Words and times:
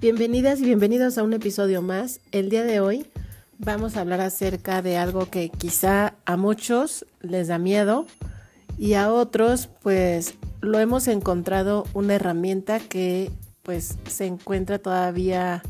Bienvenidas 0.00 0.60
y 0.60 0.64
bienvenidos 0.64 1.18
a 1.18 1.24
un 1.24 1.32
episodio 1.32 1.82
más. 1.82 2.20
El 2.30 2.50
día 2.50 2.62
de 2.62 2.78
hoy 2.78 3.04
vamos 3.58 3.96
a 3.96 4.02
hablar 4.02 4.20
acerca 4.20 4.80
de 4.80 4.96
algo 4.96 5.28
que 5.28 5.48
quizá 5.48 6.14
a 6.24 6.36
muchos 6.36 7.04
les 7.20 7.48
da 7.48 7.58
miedo 7.58 8.06
y 8.78 8.94
a 8.94 9.12
otros 9.12 9.68
pues 9.82 10.34
lo 10.60 10.78
hemos 10.78 11.08
encontrado 11.08 11.84
una 11.94 12.14
herramienta 12.14 12.78
que 12.78 13.32
pues 13.64 13.98
se 14.08 14.26
encuentra 14.26 14.78
todavía 14.78 15.64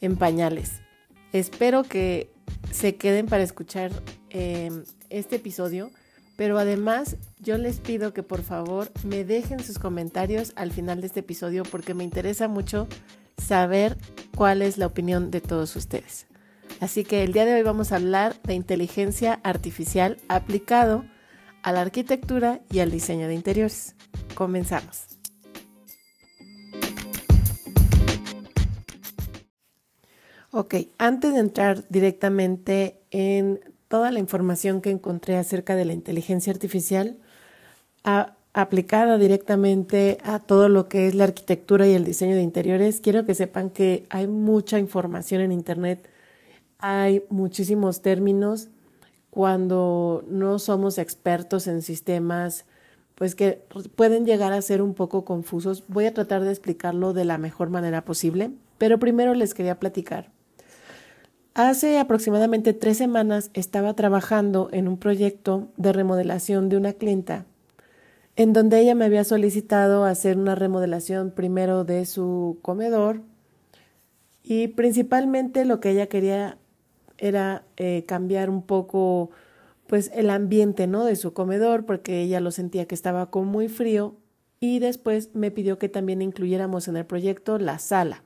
en 0.00 0.14
pañales. 0.14 0.74
Espero 1.32 1.82
que 1.82 2.30
se 2.70 2.94
queden 2.94 3.26
para 3.26 3.42
escuchar 3.42 3.90
eh, 4.30 4.70
este 5.10 5.36
episodio, 5.36 5.90
pero 6.36 6.56
además 6.60 7.16
yo 7.40 7.58
les 7.58 7.80
pido 7.80 8.14
que 8.14 8.22
por 8.22 8.42
favor 8.42 8.92
me 9.04 9.24
dejen 9.24 9.58
sus 9.58 9.80
comentarios 9.80 10.52
al 10.54 10.70
final 10.70 11.00
de 11.00 11.08
este 11.08 11.18
episodio 11.18 11.64
porque 11.64 11.94
me 11.94 12.04
interesa 12.04 12.46
mucho 12.46 12.86
saber 13.36 13.96
cuál 14.34 14.62
es 14.62 14.78
la 14.78 14.86
opinión 14.86 15.30
de 15.30 15.40
todos 15.40 15.76
ustedes. 15.76 16.26
Así 16.80 17.04
que 17.04 17.22
el 17.22 17.32
día 17.32 17.44
de 17.44 17.54
hoy 17.54 17.62
vamos 17.62 17.92
a 17.92 17.96
hablar 17.96 18.40
de 18.42 18.54
inteligencia 18.54 19.40
artificial 19.42 20.18
aplicado 20.28 21.04
a 21.62 21.72
la 21.72 21.80
arquitectura 21.80 22.60
y 22.70 22.80
al 22.80 22.90
diseño 22.90 23.28
de 23.28 23.34
interiores. 23.34 23.94
Comenzamos. 24.34 25.06
Ok, 30.50 30.74
antes 30.98 31.34
de 31.34 31.40
entrar 31.40 31.84
directamente 31.88 33.00
en 33.10 33.60
toda 33.88 34.10
la 34.10 34.18
información 34.18 34.80
que 34.80 34.90
encontré 34.90 35.36
acerca 35.36 35.76
de 35.76 35.84
la 35.84 35.92
inteligencia 35.92 36.52
artificial, 36.52 37.18
aplicada 38.56 39.18
directamente 39.18 40.16
a 40.24 40.38
todo 40.38 40.70
lo 40.70 40.88
que 40.88 41.06
es 41.06 41.14
la 41.14 41.24
arquitectura 41.24 41.86
y 41.86 41.92
el 41.92 42.06
diseño 42.06 42.34
de 42.34 42.40
interiores, 42.40 43.02
quiero 43.02 43.26
que 43.26 43.34
sepan 43.34 43.68
que 43.68 44.06
hay 44.08 44.26
mucha 44.26 44.78
información 44.78 45.42
en 45.42 45.52
Internet, 45.52 46.08
hay 46.78 47.22
muchísimos 47.28 48.00
términos 48.00 48.68
cuando 49.28 50.24
no 50.30 50.58
somos 50.58 50.96
expertos 50.96 51.66
en 51.66 51.82
sistemas, 51.82 52.64
pues 53.14 53.34
que 53.34 53.62
pueden 53.94 54.24
llegar 54.24 54.54
a 54.54 54.62
ser 54.62 54.80
un 54.80 54.94
poco 54.94 55.26
confusos. 55.26 55.84
Voy 55.88 56.06
a 56.06 56.14
tratar 56.14 56.42
de 56.42 56.50
explicarlo 56.50 57.12
de 57.12 57.26
la 57.26 57.36
mejor 57.36 57.68
manera 57.68 58.06
posible, 58.06 58.52
pero 58.78 58.98
primero 58.98 59.34
les 59.34 59.52
quería 59.52 59.78
platicar. 59.78 60.30
Hace 61.52 61.98
aproximadamente 61.98 62.72
tres 62.72 62.96
semanas 62.96 63.50
estaba 63.52 63.92
trabajando 63.92 64.70
en 64.72 64.88
un 64.88 64.96
proyecto 64.96 65.68
de 65.76 65.92
remodelación 65.92 66.70
de 66.70 66.78
una 66.78 66.94
clienta 66.94 67.44
en 68.36 68.52
donde 68.52 68.78
ella 68.80 68.94
me 68.94 69.06
había 69.06 69.24
solicitado 69.24 70.04
hacer 70.04 70.36
una 70.36 70.54
remodelación 70.54 71.30
primero 71.30 71.84
de 71.84 72.04
su 72.04 72.58
comedor 72.62 73.22
y 74.42 74.68
principalmente 74.68 75.64
lo 75.64 75.80
que 75.80 75.90
ella 75.90 76.06
quería 76.06 76.58
era 77.18 77.64
eh, 77.78 78.04
cambiar 78.06 78.50
un 78.50 78.62
poco 78.62 79.30
pues 79.86 80.10
el 80.14 80.28
ambiente 80.30 80.86
no 80.86 81.04
de 81.04 81.16
su 81.16 81.32
comedor 81.32 81.86
porque 81.86 82.20
ella 82.20 82.40
lo 82.40 82.50
sentía 82.50 82.86
que 82.86 82.94
estaba 82.94 83.30
con 83.30 83.46
muy 83.46 83.68
frío 83.68 84.16
y 84.60 84.80
después 84.80 85.30
me 85.34 85.50
pidió 85.50 85.78
que 85.78 85.88
también 85.88 86.20
incluyéramos 86.20 86.88
en 86.88 86.96
el 86.96 87.06
proyecto 87.06 87.58
la 87.58 87.78
sala. 87.78 88.22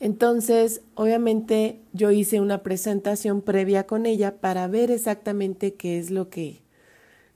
Entonces, 0.00 0.80
obviamente 0.94 1.82
yo 1.92 2.10
hice 2.10 2.40
una 2.40 2.62
presentación 2.62 3.42
previa 3.42 3.86
con 3.86 4.06
ella 4.06 4.40
para 4.40 4.66
ver 4.66 4.90
exactamente 4.90 5.74
qué 5.74 5.98
es 5.98 6.10
lo 6.10 6.30
que 6.30 6.62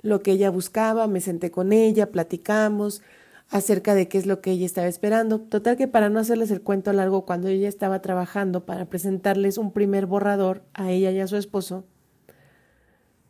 lo 0.05 0.22
que 0.22 0.33
ella 0.33 0.50
buscaba, 0.50 1.06
me 1.06 1.22
senté 1.22 1.50
con 1.50 1.72
ella, 1.72 2.12
platicamos 2.12 3.00
acerca 3.48 3.94
de 3.94 4.06
qué 4.06 4.19
es 4.19 4.27
lo 4.27 4.42
que 4.42 4.50
ella 4.50 4.66
estaba 4.66 4.86
esperando. 4.86 5.41
Total 5.41 5.78
que 5.78 5.88
para 5.88 6.10
no 6.10 6.20
hacerles 6.20 6.50
el 6.50 6.60
cuento 6.60 6.92
largo, 6.92 7.24
cuando 7.24 7.48
ella 7.48 7.69
estaba 7.69 8.03
trabajando 8.03 8.66
para 8.66 8.84
presentarles 8.84 9.56
un 9.56 9.72
primer 9.72 10.04
borrador 10.04 10.62
a 10.75 10.91
ella 10.91 11.10
y 11.10 11.20
a 11.20 11.26
su 11.26 11.37
esposo, 11.37 11.84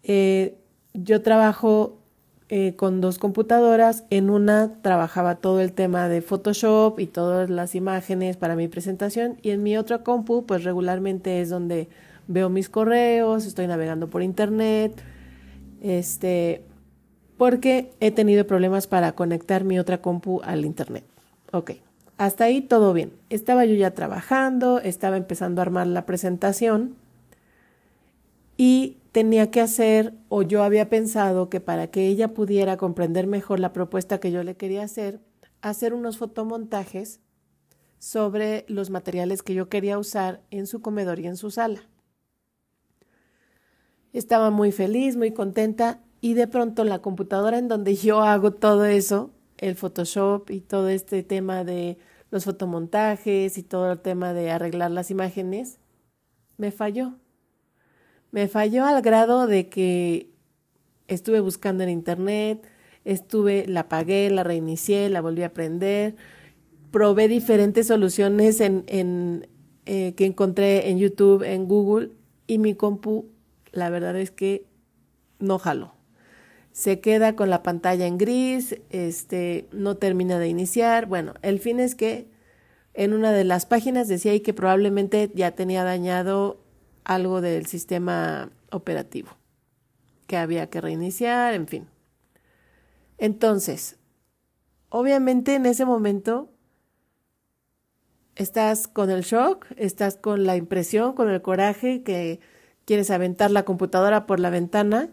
eh, 0.03 0.59
yo 0.95 1.23
trabajo 1.23 2.01
eh, 2.49 2.75
con 2.75 3.01
dos 3.01 3.19
computadoras. 3.19 4.05
En 4.11 4.29
una 4.29 4.83
trabajaba 4.83 5.37
todo 5.37 5.61
el 5.61 5.73
tema 5.73 6.09
de 6.09 6.23
Photoshop 6.23 6.99
y 6.99 7.07
todas 7.07 7.51
las 7.51 7.77
imágenes 7.77 8.37
para 8.37 8.57
mi 8.57 8.67
presentación 8.67 9.39
y 9.43 9.51
en 9.51 9.63
mi 9.63 9.77
otra 9.77 10.03
compu 10.03 10.45
pues 10.45 10.65
regularmente 10.65 11.41
es 11.41 11.51
donde 11.51 11.89
veo 12.27 12.49
mis 12.49 12.69
correos, 12.69 13.47
estoy 13.47 13.69
navegando 13.69 14.11
por 14.11 14.23
internet, 14.23 15.01
este, 15.85 16.63
porque 17.37 17.93
he 18.01 18.11
tenido 18.11 18.47
problemas 18.47 18.87
para 18.87 19.13
conectar 19.13 19.65
mi 19.65 19.79
otra 19.79 20.01
compu 20.01 20.41
al 20.43 20.65
internet. 20.65 21.05
Ok, 21.53 21.73
hasta 22.17 22.45
ahí 22.45 22.63
todo 22.63 22.95
bien. 22.95 23.13
Estaba 23.29 23.67
yo 23.67 23.75
ya 23.75 23.93
trabajando, 23.93 24.81
estaba 24.81 25.19
empezando 25.19 25.61
a 25.61 25.65
armar 25.65 25.87
la 25.87 26.07
presentación 26.07 26.97
y 28.57 28.97
tenía 29.13 29.51
que 29.51 29.61
hacer, 29.61 30.15
o 30.31 30.43
yo 30.43 30.63
había 30.63 30.89
pensado 30.89 31.51
que 31.51 31.61
para 31.61 31.89
que 31.89 32.07
ella 32.07 32.29
pudiera 32.29 32.79
comprender 32.79 33.27
mejor 33.27 33.61
la 33.61 33.75
propuesta 33.75 34.19
que 34.19 34.33
yo 34.33 34.43
le 34.43 34.57
quería 34.57 34.85
hacer, 34.85 35.21
hacer 35.61 35.93
unos 35.93 36.17
fotomontajes 36.17 37.21
sobre 37.99 38.65
los 38.69 38.89
materiales 38.89 39.43
que 39.43 39.55
yo 39.55 39.69
quería 39.69 39.99
usar 39.99 40.41
en 40.51 40.67
su 40.67 40.81
comedor 40.81 41.21
y 41.21 41.27
en 41.27 41.37
su 41.37 41.51
sala. 41.51 41.83
Estaba 44.15 44.51
muy 44.51 44.71
feliz, 44.71 45.17
muy 45.17 45.33
contenta 45.33 46.01
y 46.21 46.35
de 46.35 46.47
pronto 46.47 46.85
la 46.85 47.01
computadora 47.01 47.59
en 47.59 47.67
donde 47.67 47.97
yo 47.97 48.23
hago 48.23 48.53
todo 48.53 48.85
eso, 48.85 49.33
el 49.59 49.75
Photoshop 49.75 50.51
y 50.51 50.61
todo 50.61 50.89
este 50.89 51.25
tema 51.25 51.65
de 51.65 51.99
los 52.31 52.45
fotomontajes 52.45 53.59
y 53.59 53.65
todo 53.65 53.91
el 53.91 53.99
tema 53.99 54.33
de 54.33 54.53
arreglar 54.53 54.93
las 54.93 55.11
imágenes, 55.11 55.81
me 56.59 56.71
falló. 56.71 57.15
Me 58.31 58.47
falló 58.47 58.85
al 58.85 59.03
grado 59.03 59.49
de 59.49 59.69
que 59.69 60.31
estuve 61.09 61.41
buscando 61.41 61.83
en 61.83 61.91
internet, 61.91 62.65
estuve, 63.05 63.67
la 63.67 63.81
apagué, 63.81 64.31
la 64.31 64.45
reinicié, 64.45 65.11
la 65.11 65.23
volví 65.23 65.43
a 65.43 65.53
prender, 65.53 66.15
probé 66.93 67.27
diferentes 67.27 67.89
soluciones 67.89 68.61
eh, 68.61 69.43
que 69.87 70.25
encontré 70.25 70.89
en 70.89 70.99
YouTube, 70.99 71.43
en 71.43 71.67
Google, 71.67 72.13
y 72.47 72.59
mi 72.59 72.75
compu 72.75 73.34
la 73.75 73.91
verdad 73.91 74.17
es 74.17 74.31
que 74.31 74.67
no 75.39 75.59
jaló. 75.59 75.95
Se 76.73 77.01
queda 77.01 77.37
con 77.37 77.51
la 77.51 77.63
pantalla 77.63 78.07
en 78.07 78.19
gris, 78.19 78.77
este, 78.91 79.69
no 79.73 79.97
termina 79.97 80.39
de 80.39 80.49
iniciar. 80.49 81.07
Bueno, 81.07 81.35
el 81.43 81.61
fin 81.61 81.79
es 81.79 81.95
que 81.95 82.29
en 82.95 83.13
una 83.13 83.33
de 83.33 83.45
las 83.45 83.67
páginas 83.67 84.09
decía 84.09 84.33
ahí 84.33 84.41
que 84.41 84.55
probablemente 84.55 85.31
ya 85.35 85.53
tenía 85.53 85.85
dañado 85.85 86.61
algo 87.05 87.41
del 87.41 87.67
sistema 87.67 88.51
operativo, 88.71 89.31
que 90.27 90.37
había 90.37 90.71
que 90.71 90.81
reiniciar, 90.81 91.55
en 91.55 91.69
fin. 91.69 91.87
Entonces, 93.19 93.97
obviamente 94.89 95.55
en 95.55 95.67
ese 95.67 95.85
momento 95.85 96.51
estás 98.37 98.89
con 98.89 99.11
el 99.11 99.23
shock, 99.23 99.67
estás 99.77 100.17
con 100.17 100.45
la 100.45 100.57
impresión, 100.57 101.13
con 101.13 101.31
el 101.31 101.43
coraje 101.43 102.03
que 102.03 102.41
quieres 102.85 103.11
aventar 103.11 103.51
la 103.51 103.65
computadora 103.65 104.27
por 104.27 104.41
la 104.41 104.51
ventana. 104.51 105.11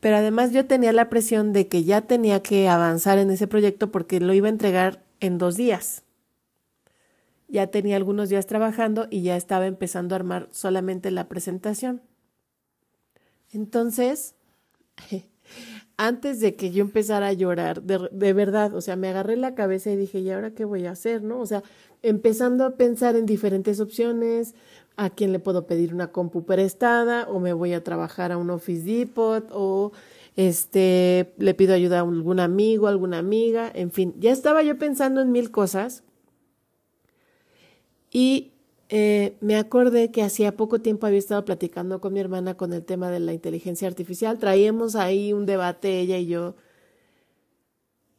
Pero 0.00 0.16
además 0.16 0.52
yo 0.52 0.66
tenía 0.66 0.92
la 0.92 1.08
presión 1.08 1.52
de 1.52 1.68
que 1.68 1.84
ya 1.84 2.02
tenía 2.02 2.42
que 2.42 2.68
avanzar 2.68 3.18
en 3.18 3.30
ese 3.30 3.46
proyecto 3.46 3.90
porque 3.90 4.20
lo 4.20 4.34
iba 4.34 4.48
a 4.48 4.50
entregar 4.50 5.02
en 5.20 5.38
dos 5.38 5.56
días. 5.56 6.02
Ya 7.48 7.68
tenía 7.68 7.96
algunos 7.96 8.28
días 8.28 8.46
trabajando 8.46 9.06
y 9.10 9.22
ya 9.22 9.36
estaba 9.36 9.66
empezando 9.66 10.14
a 10.14 10.16
armar 10.16 10.48
solamente 10.50 11.10
la 11.10 11.28
presentación. 11.28 12.02
Entonces, 13.52 14.34
antes 15.96 16.40
de 16.40 16.56
que 16.56 16.70
yo 16.72 16.82
empezara 16.82 17.28
a 17.28 17.32
llorar, 17.32 17.82
de, 17.82 18.32
verdad, 18.32 18.74
o 18.74 18.80
sea, 18.80 18.96
me 18.96 19.08
agarré 19.08 19.36
la 19.36 19.54
cabeza 19.54 19.90
y 19.90 19.96
dije, 19.96 20.18
¿y 20.18 20.30
ahora 20.30 20.50
qué 20.50 20.64
voy 20.64 20.86
a 20.86 20.90
hacer? 20.90 21.22
¿No? 21.22 21.40
O 21.40 21.46
sea, 21.46 21.62
empezando 22.02 22.64
a 22.64 22.76
pensar 22.76 23.16
en 23.16 23.26
diferentes 23.26 23.80
opciones, 23.80 24.54
a 24.96 25.10
quién 25.10 25.32
le 25.32 25.38
puedo 25.38 25.66
pedir 25.66 25.92
una 25.92 26.12
compu 26.12 26.44
prestada 26.44 27.28
o 27.28 27.40
me 27.40 27.52
voy 27.52 27.72
a 27.72 27.82
trabajar 27.82 28.32
a 28.32 28.36
un 28.36 28.50
Office 28.50 28.84
Depot 28.84 29.44
o 29.52 29.92
este 30.36 31.32
le 31.38 31.54
pido 31.54 31.74
ayuda 31.74 31.98
a 31.98 32.02
algún 32.02 32.40
amigo, 32.40 32.88
alguna 32.88 33.18
amiga, 33.18 33.70
en 33.74 33.90
fin, 33.90 34.14
ya 34.18 34.32
estaba 34.32 34.62
yo 34.62 34.78
pensando 34.78 35.20
en 35.20 35.32
mil 35.32 35.50
cosas. 35.50 36.02
Y 38.10 38.52
eh, 38.88 39.36
me 39.40 39.56
acordé 39.56 40.10
que 40.10 40.22
hacía 40.22 40.56
poco 40.56 40.80
tiempo 40.80 41.06
había 41.06 41.18
estado 41.18 41.44
platicando 41.44 42.00
con 42.00 42.12
mi 42.12 42.20
hermana 42.20 42.56
con 42.56 42.72
el 42.72 42.84
tema 42.84 43.10
de 43.10 43.20
la 43.20 43.32
inteligencia 43.32 43.88
artificial, 43.88 44.38
traíamos 44.38 44.94
ahí 44.96 45.32
un 45.32 45.46
debate 45.46 46.00
ella 46.00 46.18
y 46.18 46.26
yo. 46.26 46.54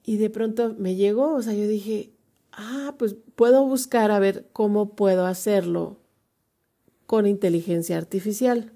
Y 0.04 0.18
de 0.18 0.30
pronto 0.30 0.76
me 0.78 0.96
llegó, 0.96 1.34
o 1.34 1.42
sea, 1.42 1.54
yo 1.54 1.68
dije, 1.68 2.12
ah, 2.52 2.94
pues 2.98 3.16
puedo 3.36 3.66
buscar 3.66 4.12
a 4.12 4.20
ver 4.20 4.48
cómo 4.54 4.96
puedo 4.96 5.26
hacerlo 5.26 5.98
con 7.06 7.28
inteligencia 7.28 7.98
artificial. 7.98 8.72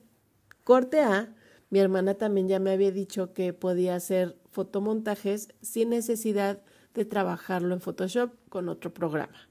Corte 0.64 1.02
A, 1.02 1.34
mi 1.70 1.80
hermana 1.80 2.16
también 2.16 2.48
ya 2.48 2.60
me 2.60 2.72
había 2.72 2.92
dicho 2.92 3.34
que 3.34 3.54
podía 3.54 3.96
hacer 3.96 4.38
fotomontajes 4.52 5.50
sin 5.62 5.90
necesidad 5.90 6.62
de 6.94 7.06
trabajarlo 7.06 7.74
en 7.74 7.82
Photoshop 7.82 8.32
con 8.50 8.70
otro 8.70 8.94
programa. 8.94 9.50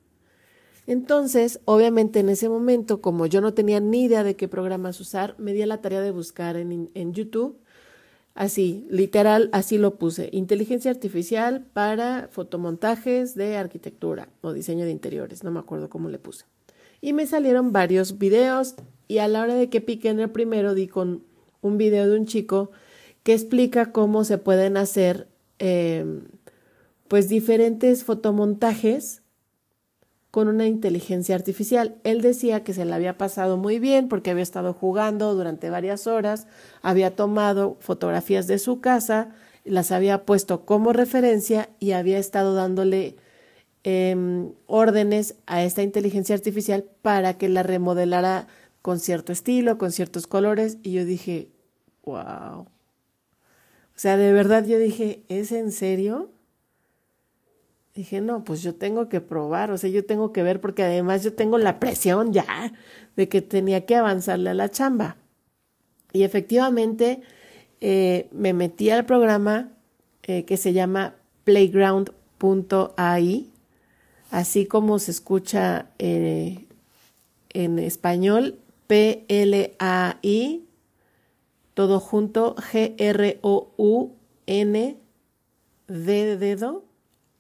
Entonces, 0.87 1.61
obviamente 1.67 2.21
en 2.21 2.31
ese 2.31 2.49
momento, 2.49 3.01
como 3.01 3.27
yo 3.27 3.41
no 3.41 3.53
tenía 3.53 3.79
ni 3.79 4.05
idea 4.05 4.25
de 4.25 4.37
qué 4.37 4.49
programas 4.49 5.01
usar, 5.01 5.35
me 5.39 5.53
di 5.53 5.63
a 5.63 5.67
la 5.67 5.83
tarea 5.83 6.01
de 6.01 6.11
buscar 6.11 6.57
en, 6.57 6.91
en 6.95 7.13
YouTube, 7.13 7.59
así, 8.35 8.87
literal, 8.89 9.51
así 9.53 9.77
lo 9.77 9.97
puse, 9.97 10.31
inteligencia 10.33 10.91
artificial 10.91 11.67
para 11.75 12.29
fotomontajes 12.31 13.35
de 13.35 13.57
arquitectura 13.57 14.29
o 14.41 14.53
diseño 14.53 14.87
de 14.87 14.93
interiores, 14.93 15.45
no 15.45 15.51
me 15.51 15.61
acuerdo 15.61 15.91
cómo 15.91 16.09
le 16.09 16.19
puse. 16.19 16.47
Y 17.01 17.13
me 17.13 17.27
salieron 17.27 17.73
varios 17.73 18.19
videos 18.19 18.75
y 19.07 19.19
a 19.19 19.29
la 19.29 19.43
hora 19.43 19.55
de 19.55 19.71
que 19.71 19.81
piqué 19.81 20.11
en 20.11 20.21
el 20.21 20.31
primero 20.31 20.75
di 20.75 20.89
con 20.89 21.25
un 21.61 21.79
video 21.79 22.09
de 22.09 22.19
un 22.19 22.27
chico 22.27 22.71
que 23.23 23.35
explica 23.35 23.93
cómo 23.93 24.25
se 24.25 24.39
pueden 24.39 24.77
hacer 24.77 25.29
eh, 25.59 26.05
pues 27.09 27.29
diferentes 27.29 28.05
fotomontajes 28.05 29.23
con 30.31 30.49
una 30.49 30.67
inteligencia 30.67 31.35
artificial. 31.35 31.97
Él 32.05 32.21
decía 32.21 32.63
que 32.63 32.75
se 32.75 32.85
le 32.85 32.95
había 32.95 33.17
pasado 33.17 33.57
muy 33.57 33.79
bien 33.79 34.09
porque 34.09 34.31
había 34.31 34.43
estado 34.43 34.75
jugando 34.75 35.35
durante 35.35 35.71
varias 35.71 36.07
horas, 36.07 36.47
había 36.83 37.17
tomado 37.17 37.77
fotografías 37.81 38.47
de 38.47 38.59
su 38.59 38.81
casa, 38.81 39.31
las 39.65 39.91
había 39.91 40.25
puesto 40.25 40.65
como 40.65 40.93
referencia 40.93 41.71
y 41.79 41.93
había 41.93 42.19
estado 42.19 42.55
dándole 42.55 43.17
em, 43.85 44.53
órdenes 44.67 45.37
a 45.47 45.63
esta 45.63 45.83
inteligencia 45.83 46.35
artificial 46.35 46.85
para 47.03 47.39
que 47.39 47.49
la 47.49 47.63
remodelara 47.63 48.49
con 48.83 49.01
cierto 49.01 49.33
estilo, 49.33 49.79
con 49.79 49.93
ciertos 49.93 50.27
colores. 50.27 50.79
Y 50.83 50.93
yo 50.93 51.05
dije, 51.05 51.49
wow. 52.05 52.63
O 52.63 54.01
sea, 54.01 54.17
de 54.17 54.33
verdad 54.33 54.65
yo 54.65 54.79
dije, 54.79 55.23
¿es 55.29 55.53
en 55.53 55.73
serio? 55.73 56.31
dije, 57.99 58.21
no, 58.21 58.45
pues 58.45 58.63
yo 58.63 58.77
tengo 58.77 59.09
que 59.09 59.21
probar, 59.21 59.73
o 59.73 59.77
sea, 59.77 59.91
yo 59.91 60.07
tengo 60.07 60.33
que 60.33 60.45
ver 60.45 60.61
porque 60.61 60.85
además 60.85 61.25
yo 61.25 61.35
tengo 61.35 61.59
la 61.59 61.81
presión 61.81 62.33
ya 62.33 62.73
de 63.17 63.29
que 63.29 63.43
tenía 63.43 63.87
que 63.87 63.97
avanzarle 63.97 64.51
a 64.51 64.55
la 64.55 64.71
chamba. 64.71 65.17
Y 66.13 66.23
efectivamente 66.23 67.23
eh, 67.81 68.29
me 68.31 68.53
metí 68.53 68.91
al 68.91 69.05
programa 69.05 69.71
eh, 70.23 70.45
que 70.45 70.57
se 70.57 70.73
llama 70.73 71.17
playground.ai, 71.43 73.51
así 74.31 74.67
como 74.67 74.99
se 74.99 75.11
escucha 75.11 75.91
eh, 75.99 76.67
en 77.51 77.79
español, 77.79 78.59
P-L-A-I, 78.87 80.65
todo 81.75 82.01
junto, 82.01 82.57
G-R-O-U-N, 82.57 84.17
D 85.87 86.27
de 86.27 86.37
dedo, 86.37 86.85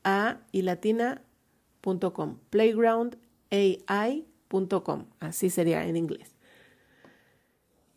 a 0.05 0.38
y 0.52 0.62
latina.com, 0.62 2.37
playgroundai.com, 2.50 5.05
así 5.20 5.50
sería 5.50 5.84
en 5.87 5.96
inglés. 5.96 6.38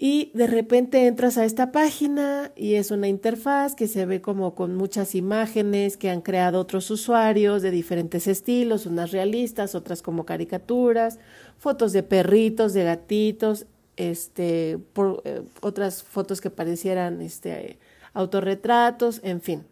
Y 0.03 0.31
de 0.33 0.48
repente 0.48 1.06
entras 1.06 1.38
a 1.38 1.45
esta 1.45 1.71
página 1.71 2.51
y 2.56 2.74
es 2.74 2.89
una 2.89 3.07
interfaz 3.07 3.75
que 3.75 3.88
se 3.88 4.07
ve 4.07 4.19
como 4.19 4.56
con 4.56 4.75
muchas 4.75 5.13
imágenes 5.13 5.95
que 5.95 6.09
han 6.09 6.21
creado 6.21 6.59
otros 6.59 6.89
usuarios 6.89 7.62
de 7.62 7.69
diferentes 7.69 8.25
estilos, 8.25 8.88
unas 8.88 9.12
realistas, 9.12 9.75
otras 9.75 10.01
como 10.01 10.25
caricaturas, 10.25 11.19
fotos 11.59 11.94
de 11.94 12.01
perritos, 12.01 12.74
de 12.74 12.83
gatitos, 12.83 13.68
este, 13.95 14.80
eh, 15.24 15.44
otras 15.62 16.01
fotos 16.01 16.42
que 16.42 16.50
parecieran 16.50 17.21
este, 17.21 17.77
autorretratos, 18.13 19.21
en 19.24 19.39
fin. 19.39 19.65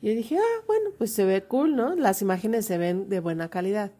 Y 0.00 0.08
yo 0.08 0.14
dije, 0.14 0.38
ah, 0.38 0.62
bueno, 0.66 0.88
pues 0.96 1.12
se 1.12 1.26
ve 1.26 1.44
cool, 1.44 1.76
¿no? 1.76 1.94
Las 1.96 2.22
imágenes 2.22 2.64
se 2.64 2.78
ven 2.78 3.10
de 3.10 3.20
buena 3.20 3.50
calidad. 3.50 3.92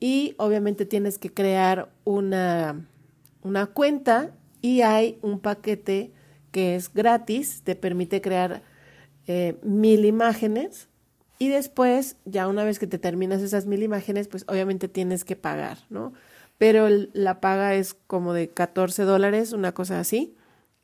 Y 0.00 0.34
obviamente 0.38 0.86
tienes 0.86 1.18
que 1.18 1.34
crear 1.34 1.90
una, 2.04 2.86
una 3.44 3.66
cuenta 3.66 4.32
y 4.60 4.80
hay 4.80 5.18
un 5.22 5.38
paquete 5.38 6.12
que 6.50 6.74
es 6.74 6.92
gratis, 6.92 7.62
te 7.62 7.76
permite 7.76 8.20
crear 8.20 8.62
eh, 9.26 9.56
mil 9.62 10.04
imágenes 10.04 10.88
y 11.38 11.48
después, 11.48 12.16
ya 12.24 12.48
una 12.48 12.64
vez 12.64 12.78
que 12.78 12.86
te 12.86 12.98
terminas 12.98 13.42
esas 13.42 13.66
mil 13.66 13.82
imágenes, 13.82 14.28
pues 14.28 14.44
obviamente 14.48 14.88
tienes 14.88 15.24
que 15.24 15.36
pagar, 15.36 15.78
¿no? 15.90 16.12
Pero 16.58 16.88
la 17.12 17.40
paga 17.40 17.74
es 17.74 17.94
como 17.94 18.32
de 18.32 18.48
14 18.48 19.02
dólares, 19.02 19.52
una 19.52 19.72
cosa 19.72 19.98
así, 19.98 20.36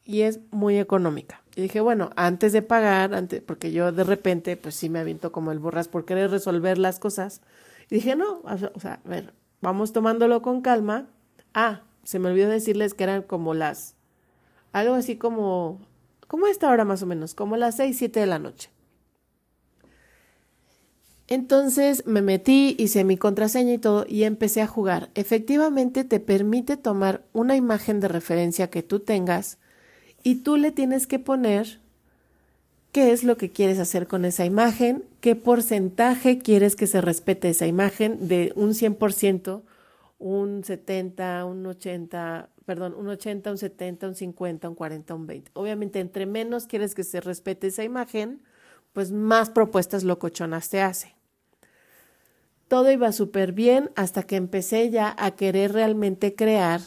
y 0.04 0.22
es 0.22 0.40
muy 0.50 0.78
económica. 0.78 1.42
Y 1.54 1.62
dije, 1.62 1.80
bueno, 1.80 2.10
antes 2.16 2.52
de 2.52 2.62
pagar, 2.62 3.14
antes, 3.14 3.42
porque 3.42 3.70
yo 3.72 3.92
de 3.92 4.04
repente, 4.04 4.56
pues 4.56 4.74
sí 4.74 4.90
me 4.90 4.98
aviento 4.98 5.30
como 5.30 5.52
el 5.52 5.60
borras 5.60 5.88
por 5.88 6.04
querer 6.04 6.30
resolver 6.30 6.78
las 6.78 6.98
cosas. 6.98 7.42
Y 7.88 7.96
dije, 7.96 8.16
no, 8.16 8.42
o 8.42 8.80
sea, 8.80 9.00
a 9.04 9.08
ver, 9.08 9.32
vamos 9.60 9.92
tomándolo 9.92 10.42
con 10.42 10.62
calma. 10.62 11.06
Ah, 11.54 11.82
se 12.04 12.18
me 12.18 12.28
olvidó 12.28 12.48
decirles 12.48 12.94
que 12.94 13.04
eran 13.04 13.22
como 13.22 13.54
las, 13.54 13.94
algo 14.72 14.94
así 14.94 15.16
como, 15.16 15.80
como 16.26 16.46
esta 16.46 16.70
hora 16.70 16.84
más 16.84 17.02
o 17.02 17.06
menos, 17.06 17.34
como 17.34 17.56
las 17.56 17.76
seis, 17.76 17.98
siete 17.98 18.20
de 18.20 18.26
la 18.26 18.38
noche. 18.38 18.70
Entonces 21.30 22.04
me 22.06 22.22
metí, 22.22 22.74
hice 22.76 23.04
mi 23.04 23.16
contraseña 23.16 23.74
y 23.74 23.78
todo 23.78 24.04
y 24.08 24.24
empecé 24.24 24.62
a 24.62 24.66
jugar. 24.66 25.10
Efectivamente 25.14 26.02
te 26.02 26.18
permite 26.18 26.76
tomar 26.76 27.24
una 27.32 27.54
imagen 27.54 28.00
de 28.00 28.08
referencia 28.08 28.68
que 28.68 28.82
tú 28.82 28.98
tengas 28.98 29.58
y 30.24 30.36
tú 30.36 30.56
le 30.56 30.72
tienes 30.72 31.06
que 31.06 31.20
poner 31.20 31.78
qué 32.90 33.12
es 33.12 33.22
lo 33.22 33.36
que 33.36 33.50
quieres 33.50 33.78
hacer 33.78 34.08
con 34.08 34.24
esa 34.24 34.44
imagen, 34.44 35.04
qué 35.20 35.36
porcentaje 35.36 36.38
quieres 36.38 36.74
que 36.74 36.88
se 36.88 37.00
respete 37.00 37.48
esa 37.48 37.68
imagen 37.68 38.26
de 38.26 38.52
un 38.56 38.70
100%, 38.70 39.62
un 40.20 40.62
70, 40.62 41.46
un 41.46 41.66
80, 41.66 42.50
perdón, 42.66 42.94
un 42.94 43.08
80, 43.08 43.50
un 43.50 43.58
70, 43.58 44.08
un 44.08 44.14
50, 44.14 44.68
un 44.68 44.74
40, 44.74 45.14
un 45.14 45.26
20. 45.26 45.50
Obviamente, 45.54 45.98
entre 45.98 46.26
menos 46.26 46.66
quieres 46.66 46.94
que 46.94 47.02
se 47.02 47.20
respete 47.20 47.68
esa 47.68 47.82
imagen, 47.82 48.42
pues 48.92 49.10
más 49.10 49.50
propuestas 49.50 50.04
locochonas 50.04 50.68
te 50.68 50.82
hace. 50.82 51.14
Todo 52.68 52.92
iba 52.92 53.10
súper 53.12 53.52
bien 53.52 53.90
hasta 53.96 54.22
que 54.22 54.36
empecé 54.36 54.90
ya 54.90 55.16
a 55.18 55.32
querer 55.32 55.72
realmente 55.72 56.34
crear. 56.34 56.80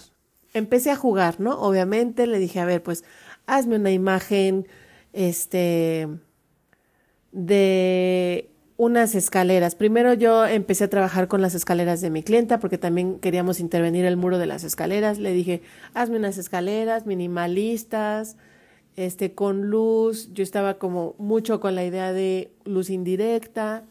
Empecé 0.53 0.91
a 0.91 0.95
jugar, 0.95 1.39
¿no? 1.39 1.59
Obviamente 1.59 2.27
le 2.27 2.38
dije, 2.38 2.59
a 2.59 2.65
ver, 2.65 2.83
pues 2.83 3.03
hazme 3.47 3.77
una 3.77 3.91
imagen, 3.91 4.68
este, 5.12 6.07
de 7.31 8.53
unas 8.83 9.16
escaleras. 9.16 9.75
Primero 9.75 10.13
yo 10.13 10.45
empecé 10.45 10.83
a 10.83 10.90
trabajar 10.90 11.30
con 11.30 11.42
las 11.42 11.56
escaleras 11.56 12.02
de 12.02 12.09
mi 12.09 12.21
clienta 12.21 12.59
porque 12.59 12.78
también 12.78 13.19
queríamos 13.19 13.61
intervenir 13.61 14.06
el 14.06 14.18
muro 14.18 14.37
de 14.37 14.45
las 14.45 14.66
escaleras. 14.66 15.19
Le 15.19 15.31
dije, 15.31 15.61
hazme 15.94 16.18
unas 16.18 16.37
escaleras 16.37 17.06
minimalistas, 17.06 18.35
este, 18.97 19.33
con 19.33 19.69
luz. 19.69 20.33
Yo 20.33 20.44
estaba 20.44 20.78
como 20.80 21.16
mucho 21.18 21.61
con 21.61 21.75
la 21.75 21.85
idea 21.85 22.11
de 22.11 22.54
luz 22.66 22.90
indirecta 22.90 23.85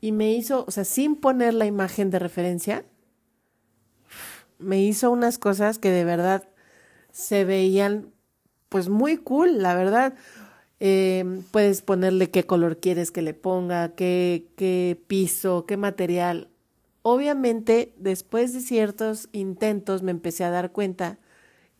y 0.00 0.12
me 0.12 0.32
hizo, 0.32 0.64
o 0.66 0.70
sea, 0.70 0.84
sin 0.84 1.16
poner 1.16 1.52
la 1.52 1.66
imagen 1.66 2.10
de 2.10 2.18
referencia, 2.18 2.84
me 4.58 4.82
hizo 4.82 5.10
unas 5.10 5.36
cosas 5.38 5.78
que 5.78 5.90
de 5.90 6.04
verdad 6.04 6.48
se 7.10 7.44
veían 7.44 8.12
pues 8.70 8.88
muy 8.88 9.18
cool, 9.18 9.62
la 9.62 9.74
verdad. 9.74 10.14
Eh, 10.80 11.42
puedes 11.50 11.82
ponerle 11.82 12.30
qué 12.30 12.44
color 12.44 12.78
quieres 12.78 13.10
que 13.10 13.22
le 13.22 13.34
ponga, 13.34 13.94
qué, 13.94 14.46
qué 14.56 15.00
piso, 15.06 15.66
qué 15.66 15.76
material. 15.76 16.48
Obviamente, 17.02 17.92
después 17.96 18.52
de 18.52 18.60
ciertos 18.60 19.28
intentos 19.32 20.02
me 20.02 20.10
empecé 20.10 20.44
a 20.44 20.50
dar 20.50 20.72
cuenta 20.72 21.18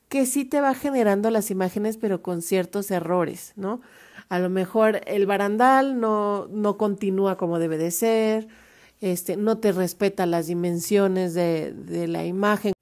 que 0.08 0.26
sí 0.26 0.44
te 0.44 0.60
va 0.60 0.74
generando 0.74 1.30
las 1.30 1.50
imágenes, 1.50 1.96
pero 1.96 2.22
con 2.22 2.42
ciertos 2.42 2.90
errores, 2.90 3.52
¿no? 3.56 3.80
A 4.28 4.38
lo 4.38 4.48
mejor 4.48 5.00
el 5.06 5.26
barandal 5.26 5.98
no, 5.98 6.46
no 6.50 6.76
continúa 6.76 7.36
como 7.36 7.58
debe 7.58 7.78
de 7.78 7.90
ser, 7.90 8.48
este, 9.00 9.36
no 9.36 9.58
te 9.58 9.72
respeta 9.72 10.26
las 10.26 10.46
dimensiones 10.46 11.34
de, 11.34 11.72
de 11.72 12.06
la 12.06 12.24
imagen. 12.24 12.72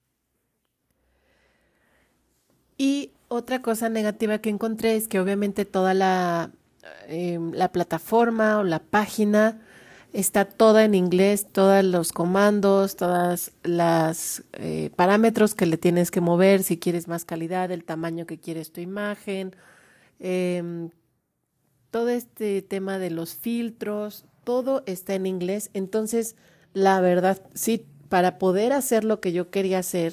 Y 2.76 3.12
otra 3.32 3.62
cosa 3.62 3.88
negativa 3.88 4.38
que 4.38 4.50
encontré 4.50 4.96
es 4.96 5.08
que 5.08 5.18
obviamente 5.18 5.64
toda 5.64 5.94
la, 5.94 6.50
eh, 7.08 7.38
la 7.52 7.72
plataforma 7.72 8.58
o 8.58 8.64
la 8.64 8.78
página 8.78 9.60
está 10.12 10.44
toda 10.44 10.84
en 10.84 10.94
inglés, 10.94 11.46
todos 11.50 11.82
los 11.84 12.12
comandos, 12.12 12.96
todas 12.96 13.52
las 13.62 14.44
eh, 14.52 14.90
parámetros 14.96 15.54
que 15.54 15.64
le 15.64 15.78
tienes 15.78 16.10
que 16.10 16.20
mover, 16.20 16.62
si 16.62 16.78
quieres 16.78 17.08
más 17.08 17.24
calidad, 17.24 17.70
el 17.70 17.84
tamaño 17.84 18.26
que 18.26 18.38
quieres 18.38 18.70
tu 18.72 18.82
imagen, 18.82 19.56
em, 20.20 20.90
todo 21.90 22.10
este 22.10 22.60
tema 22.60 22.98
de 22.98 23.10
los 23.10 23.34
filtros, 23.34 24.26
todo 24.44 24.82
está 24.86 25.14
en 25.14 25.26
inglés. 25.26 25.70
Entonces, 25.72 26.36
la 26.74 27.00
verdad, 27.00 27.42
sí, 27.54 27.86
para 28.10 28.38
poder 28.38 28.72
hacer 28.72 29.04
lo 29.04 29.20
que 29.20 29.32
yo 29.32 29.50
quería 29.50 29.78
hacer, 29.78 30.12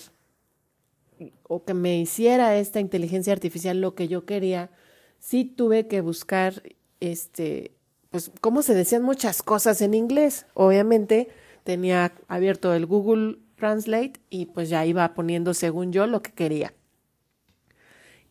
o 1.43 1.63
que 1.63 1.73
me 1.73 1.99
hiciera 1.99 2.57
esta 2.57 2.79
inteligencia 2.79 3.33
artificial 3.33 3.81
lo 3.81 3.95
que 3.95 4.07
yo 4.07 4.25
quería, 4.25 4.71
sí 5.19 5.45
tuve 5.45 5.87
que 5.87 6.01
buscar 6.01 6.63
este 6.99 7.79
pues, 8.09 8.31
cómo 8.41 8.61
se 8.61 8.73
decían 8.73 9.03
muchas 9.03 9.43
cosas 9.43 9.81
en 9.81 9.93
inglés. 9.93 10.45
Obviamente 10.53 11.29
tenía 11.63 12.13
abierto 12.27 12.73
el 12.73 12.85
Google 12.85 13.37
Translate 13.55 14.13
y 14.29 14.47
pues 14.47 14.69
ya 14.69 14.85
iba 14.85 15.13
poniendo 15.13 15.53
según 15.53 15.91
yo 15.91 16.07
lo 16.07 16.21
que 16.21 16.31
quería. 16.31 16.73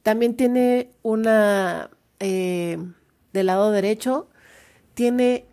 También 0.02 0.36
tiene 0.36 0.90
una, 1.02 1.90
eh, 2.18 2.78
del 3.32 3.46
lado 3.46 3.70
derecho, 3.70 4.28
tiene 4.94 5.46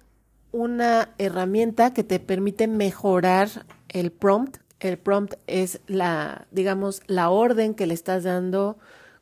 una 0.52 1.14
herramienta 1.18 1.94
que 1.94 2.04
te 2.04 2.20
permite 2.20 2.68
mejorar 2.68 3.50
el 3.90 4.12
prompt. 4.12 4.58
El 4.80 4.98
prompt 4.98 5.36
es 5.48 5.80
la, 5.88 6.48
digamos, 6.52 7.02
la 7.08 7.30
orden 7.30 7.74
que 7.74 7.88
le 7.88 7.94
estás 7.94 8.24
dando 8.24 8.78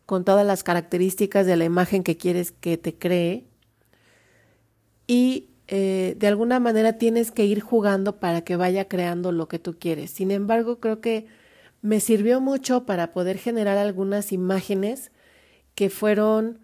con 0.06 0.26
todas 0.26 0.46
las 0.46 0.64
características 0.64 1.46
de 1.46 1.58
la 1.58 1.66
imagen 1.66 2.04
que 2.04 2.18
quieres 2.18 2.52
que 2.52 2.78
te 2.78 2.96
cree. 2.96 3.46
Y 5.08 5.50
eh, 5.68 6.16
de 6.18 6.28
alguna 6.28 6.60
manera 6.60 6.98
tienes 6.98 7.32
que 7.32 7.46
ir 7.46 7.62
jugando 7.62 8.20
para 8.20 8.42
que 8.42 8.56
vaya 8.56 8.88
creando 8.88 9.32
lo 9.32 9.48
que 9.48 9.60
tú 9.60 9.78
quieres. 9.80 10.12
Sin 10.12 10.32
embargo, 10.32 10.80
creo 10.80 11.02
que 11.02 11.28
me 11.82 12.00
sirvió 12.00 12.42
mucho 12.42 12.86
para 12.86 13.12
poder 13.12 13.38
generar 13.38 13.78
algunas 13.78 14.32
imágenes 14.32 15.12
que 15.76 15.90
fueron 15.90 16.60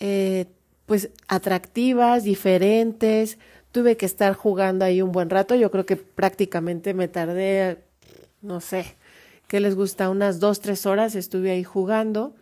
eh, 0.00 0.46
pues 0.86 1.10
atractivas, 1.28 2.24
diferentes. 2.24 3.38
Tuve 3.72 3.96
que 3.96 4.06
estar 4.06 4.34
jugando 4.34 4.84
ahí 4.84 5.02
un 5.02 5.12
buen 5.12 5.30
rato. 5.30 5.54
Yo 5.54 5.70
creo 5.70 5.86
que 5.86 5.96
prácticamente 5.96 6.94
me 6.94 7.08
tardé, 7.08 7.84
no 8.46 8.60
sé, 8.60 8.96
¿qué 9.48 9.60
les 9.60 9.74
gusta? 9.74 10.08
Unas 10.08 10.40
dos, 10.40 10.60
tres 10.60 10.86
horas 10.86 11.14
estuve 11.14 11.50
ahí 11.50 11.64
jugando. 11.64 12.34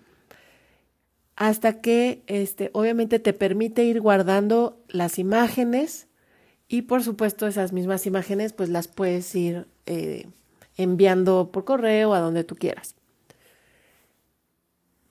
Hasta 1.37 1.80
que, 1.80 2.23
este, 2.26 2.70
obviamente 2.73 3.18
te 3.18 3.32
permite 3.32 3.84
ir 3.84 4.00
guardando 4.00 4.78
las 4.88 5.18
imágenes 5.18 6.06
y 6.68 6.82
por 6.82 7.02
supuesto 7.02 7.46
esas 7.46 7.73
mismas 7.73 8.06
imágenes 8.06 8.52
pues 8.52 8.68
las 8.68 8.87
puedes 8.88 9.34
ir 9.34 9.66
eh, 9.87 10.28
enviando 10.76 11.50
por 11.52 11.64
correo 11.64 12.14
a 12.14 12.20
donde 12.20 12.44
tú 12.44 12.54
quieras. 12.54 12.94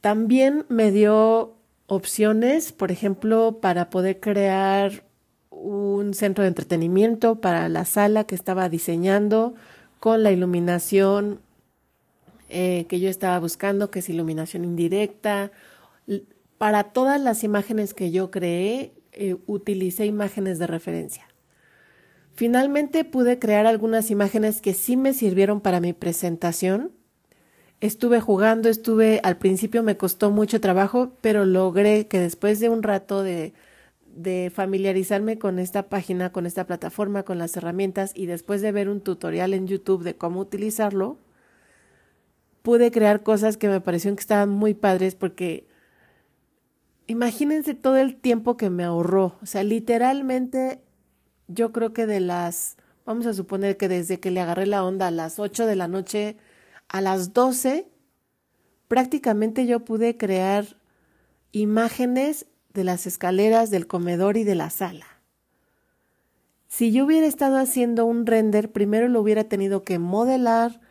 También 0.01 0.65
me 0.69 0.91
dio 0.91 1.55
opciones, 1.87 2.71
por 2.71 2.91
ejemplo, 2.91 3.59
para 3.61 3.89
poder 3.89 4.19
crear 4.19 5.03
un 5.49 6.13
centro 6.13 6.43
de 6.43 6.49
entretenimiento 6.49 7.39
para 7.39 7.69
la 7.69 7.85
sala 7.85 8.25
que 8.25 8.35
estaba 8.35 8.67
diseñando 8.67 9.55
con 10.03 10.21
la 10.21 10.33
iluminación 10.33 11.39
eh, 12.49 12.87
que 12.89 12.99
yo 12.99 13.09
estaba 13.09 13.39
buscando, 13.39 13.89
que 13.89 13.99
es 13.99 14.09
iluminación 14.09 14.65
indirecta. 14.65 15.53
Para 16.57 16.91
todas 16.91 17.21
las 17.21 17.45
imágenes 17.45 17.93
que 17.93 18.11
yo 18.11 18.29
creé, 18.29 18.91
eh, 19.13 19.37
utilicé 19.45 20.05
imágenes 20.05 20.59
de 20.59 20.67
referencia. 20.67 21.25
Finalmente 22.33 23.05
pude 23.05 23.39
crear 23.39 23.65
algunas 23.65 24.11
imágenes 24.11 24.59
que 24.59 24.73
sí 24.73 24.97
me 24.97 25.13
sirvieron 25.13 25.61
para 25.61 25.79
mi 25.79 25.93
presentación 25.93 26.91
estuve 27.79 28.19
jugando, 28.19 28.67
estuve, 28.67 29.21
al 29.23 29.37
principio 29.37 29.83
me 29.83 29.95
costó 29.95 30.31
mucho 30.31 30.59
trabajo, 30.59 31.13
pero 31.19 31.45
logré 31.45 32.07
que 32.07 32.17
después 32.17 32.61
de 32.61 32.67
un 32.67 32.81
rato 32.81 33.23
de, 33.23 33.53
de 34.15 34.51
familiarizarme 34.53 35.39
con 35.39 35.59
esta 35.59 35.89
página, 35.89 36.31
con 36.31 36.45
esta 36.45 36.65
plataforma, 36.65 37.23
con 37.23 37.37
las 37.37 37.55
herramientas 37.57 38.11
y 38.15 38.25
después 38.27 38.61
de 38.61 38.71
ver 38.71 38.89
un 38.89 39.01
tutorial 39.01 39.53
en 39.53 39.67
YouTube 39.67 40.03
de 40.03 40.15
cómo 40.15 40.39
utilizarlo, 40.39 41.17
pude 42.61 42.91
crear 42.91 43.23
cosas 43.23 43.57
que 43.57 43.67
me 43.67 43.81
parecieron 43.81 44.15
que 44.15 44.21
estaban 44.21 44.49
muy 44.49 44.73
padres 44.73 45.15
porque 45.15 45.67
imagínense 47.07 47.73
todo 47.73 47.97
el 47.97 48.15
tiempo 48.15 48.55
que 48.55 48.69
me 48.69 48.83
ahorró. 48.83 49.37
O 49.41 49.45
sea, 49.45 49.63
literalmente 49.63 50.81
yo 51.47 51.71
creo 51.71 51.93
que 51.93 52.05
de 52.05 52.19
las, 52.19 52.77
vamos 53.05 53.25
a 53.25 53.33
suponer 53.33 53.77
que 53.77 53.89
desde 53.89 54.19
que 54.19 54.31
le 54.31 54.39
agarré 54.39 54.65
la 54.67 54.83
onda 54.83 55.07
a 55.07 55.11
las 55.11 55.39
8 55.39 55.65
de 55.65 55.75
la 55.75 55.87
noche, 55.87 56.37
a 56.87 57.01
las 57.01 57.33
12 57.33 57.89
prácticamente 58.87 59.65
yo 59.65 59.83
pude 59.83 60.17
crear 60.17 60.77
imágenes 61.51 62.45
de 62.73 62.83
las 62.83 63.05
escaleras, 63.05 63.69
del 63.69 63.87
comedor 63.87 64.37
y 64.37 64.43
de 64.43 64.55
la 64.55 64.69
sala. 64.69 65.05
Si 66.67 66.91
yo 66.91 67.05
hubiera 67.05 67.27
estado 67.27 67.57
haciendo 67.57 68.05
un 68.05 68.25
render, 68.25 68.71
primero 68.71 69.07
lo 69.07 69.21
hubiera 69.21 69.43
tenido 69.43 69.83
que 69.83 69.99
modelar 69.99 70.81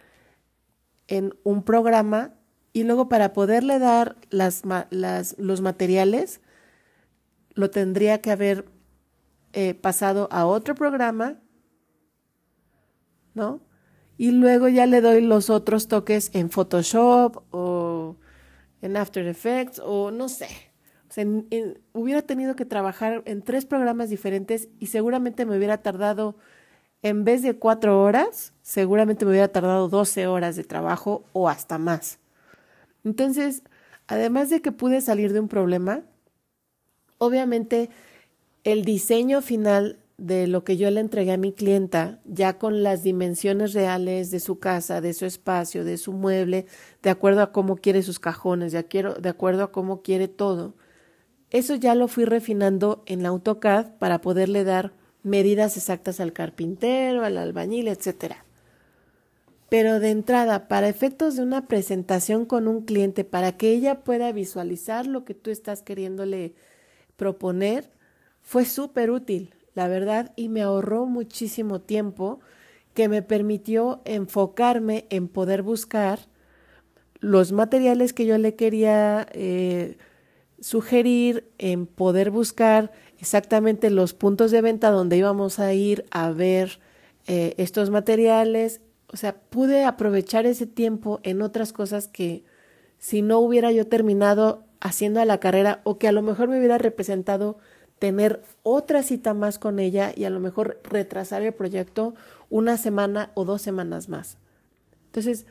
en 1.09 1.35
un 1.43 1.65
programa 1.65 2.35
y 2.73 2.85
luego 2.85 3.09
para 3.09 3.33
poderle 3.33 3.79
dar 3.79 4.17
las, 4.31 4.63
los 5.39 5.61
materiales, 5.61 6.41
lo 7.55 7.71
tendría 7.71 8.21
que 8.21 8.31
haber 8.31 8.67
eh, 9.53 9.75
pasado 9.75 10.29
a 10.31 10.47
otro 10.47 10.75
programa, 10.75 11.41
¿no? 13.35 13.61
y 14.23 14.31
luego 14.31 14.69
ya 14.69 14.87
le 14.87 15.01
doy 15.01 15.21
los 15.21 15.51
otros 15.51 15.89
toques 15.89 16.31
en 16.33 16.49
Photoshop 16.49 17.43
o 17.51 18.17
en 18.81 18.97
After 18.97 19.27
Effects 19.27 19.81
o 19.85 20.13
no 20.13 20.29
sé. 20.29 20.72
O 21.13 21.15
sea, 21.15 21.27
hubiera 21.93 22.23
tenido 22.23 22.57
que 22.57 22.65
trabajar 22.65 23.23
en 23.27 23.43
tres 23.43 23.67
programas 23.67 24.09
diferentes 24.09 24.71
y 24.79 24.87
seguramente 24.87 25.45
me 25.45 25.59
hubiera 25.59 25.77
tardado, 25.83 26.37
en 27.03 27.25
vez 27.25 27.43
de 27.43 27.59
cuatro 27.59 28.03
horas, 28.03 28.55
seguramente 28.63 29.27
me 29.27 29.33
hubiera 29.33 29.49
tardado 29.49 29.91
doce 29.91 30.27
horas 30.27 30.57
de 30.57 30.65
trabajo 30.65 31.25
o 31.35 31.51
hasta 31.51 31.77
más. 31.77 32.19
Entonces, 33.05 33.63
además 34.07 34.49
de 34.49 34.63
que 34.63 34.73
pude 34.73 35.03
salir 35.03 35.35
de 35.35 35.41
un 35.41 35.49
problema, 35.49 36.01
obviamente 37.19 37.91
el 38.65 38.83
diseño 38.83 39.43
final 39.43 39.99
de 40.17 40.47
lo 40.47 40.65
que 40.65 40.79
yo 40.79 40.91
le 40.91 41.01
entregué 41.01 41.33
a 41.33 41.37
mi 41.37 41.53
clienta, 41.53 42.21
ya 42.25 42.57
con 42.57 42.83
las 42.83 43.03
dimensiones 43.03 43.75
reales 43.75 44.31
de 44.31 44.41
su 44.41 44.61
casa, 44.61 45.03
de 45.03 45.13
su 45.13 45.27
espacio, 45.27 45.85
de 45.85 45.99
su 45.99 46.15
mueble, 46.15 46.65
de 47.03 47.11
acuerdo 47.11 47.43
a 47.43 47.53
cómo 47.53 47.77
quiere 47.77 48.03
sus 48.03 48.19
cajones, 48.19 48.73
de 48.73 49.29
acuerdo 49.29 49.63
a 49.63 49.73
cómo 49.73 50.01
quiere 50.01 50.27
todo. 50.27 50.73
Eso 51.53 51.77
ya 51.77 51.95
lo 51.95 52.09
fui 52.09 52.25
refinando 52.25 53.05
en 53.07 53.25
AutoCAD 53.25 53.99
para 54.01 54.21
poderle 54.21 54.65
dar 54.65 54.93
medidas 55.23 55.77
exactas 55.77 56.19
al 56.19 56.33
carpintero, 56.33 57.25
al 57.25 57.39
albañil, 57.39 57.87
etc. 57.87 58.35
Pero 59.69 60.01
de 60.01 60.11
entrada, 60.11 60.67
para 60.67 60.89
efectos 60.89 61.37
de 61.37 61.43
una 61.43 61.69
presentación 61.69 62.45
con 62.45 62.67
un 62.67 62.83
cliente, 62.83 63.23
para 63.23 63.57
que 63.57 63.71
ella 63.71 64.01
pueda 64.01 64.33
visualizar 64.33 65.07
lo 65.07 65.25
que 65.25 65.35
tú 65.35 65.51
estás 65.51 65.83
queriéndole 65.83 66.55
proponer, 67.17 67.93
fue 68.41 68.65
súper 68.65 69.13
útil 69.13 69.55
la 69.75 69.89
verdad, 69.89 70.33
y 70.37 70.49
me 70.49 70.63
ahorró 70.63 71.07
muchísimo 71.07 71.81
tiempo 71.81 72.41
que 72.95 73.09
me 73.09 73.23
permitió 73.23 74.03
enfocarme 74.05 75.07
en 75.09 75.29
poder 75.29 75.63
buscar 75.63 76.21
los 77.21 77.53
materiales 77.53 78.13
que 78.13 78.27
yo 78.27 78.37
le 78.37 78.55
quería 78.55 79.27
eh, 79.33 79.97
sugerir, 80.63 81.51
en 81.59 81.87
poder 81.87 82.31
buscar 82.31 82.93
exactamente 83.19 83.91
los 83.91 84.15
puntos 84.15 84.51
de 84.53 84.63
venta 84.63 84.91
donde 84.91 85.17
íbamos 85.17 85.59
a 85.59 85.75
ir 85.75 86.07
a 86.11 86.31
ver 86.31 86.79
eh, 87.27 87.55
estos 87.59 87.91
materiales. 87.91 88.81
O 89.09 89.17
sea, 89.17 89.35
pude 89.35 89.85
aprovechar 89.85 90.47
ese 90.47 90.67
tiempo 90.67 91.21
en 91.25 91.43
otras 91.43 91.73
cosas 91.73 92.09
que 92.09 92.45
si 92.99 93.23
no 93.23 93.41
hubiera 93.41 93.73
yo 93.73 93.89
terminado 93.89 94.65
haciendo 94.81 95.21
a 95.21 95.25
la 95.25 95.39
carrera 95.39 95.81
o 95.85 95.99
que 95.99 96.09
a 96.09 96.13
lo 96.13 96.23
mejor 96.23 96.49
me 96.49 96.59
hubiera 96.59 96.79
representado 96.79 97.59
tener 97.99 98.43
otra 98.63 99.03
cita 99.03 99.35
más 99.35 99.59
con 99.59 99.79
ella 99.79 100.13
y 100.15 100.25
a 100.25 100.31
lo 100.31 100.41
mejor 100.41 100.81
retrasar 100.85 101.43
el 101.43 101.53
proyecto 101.53 102.15
una 102.51 102.77
semana 102.77 103.31
o 103.35 103.45
dos 103.45 103.63
semanas 103.63 104.09
más. 104.09 104.39
Entonces, 105.07 105.47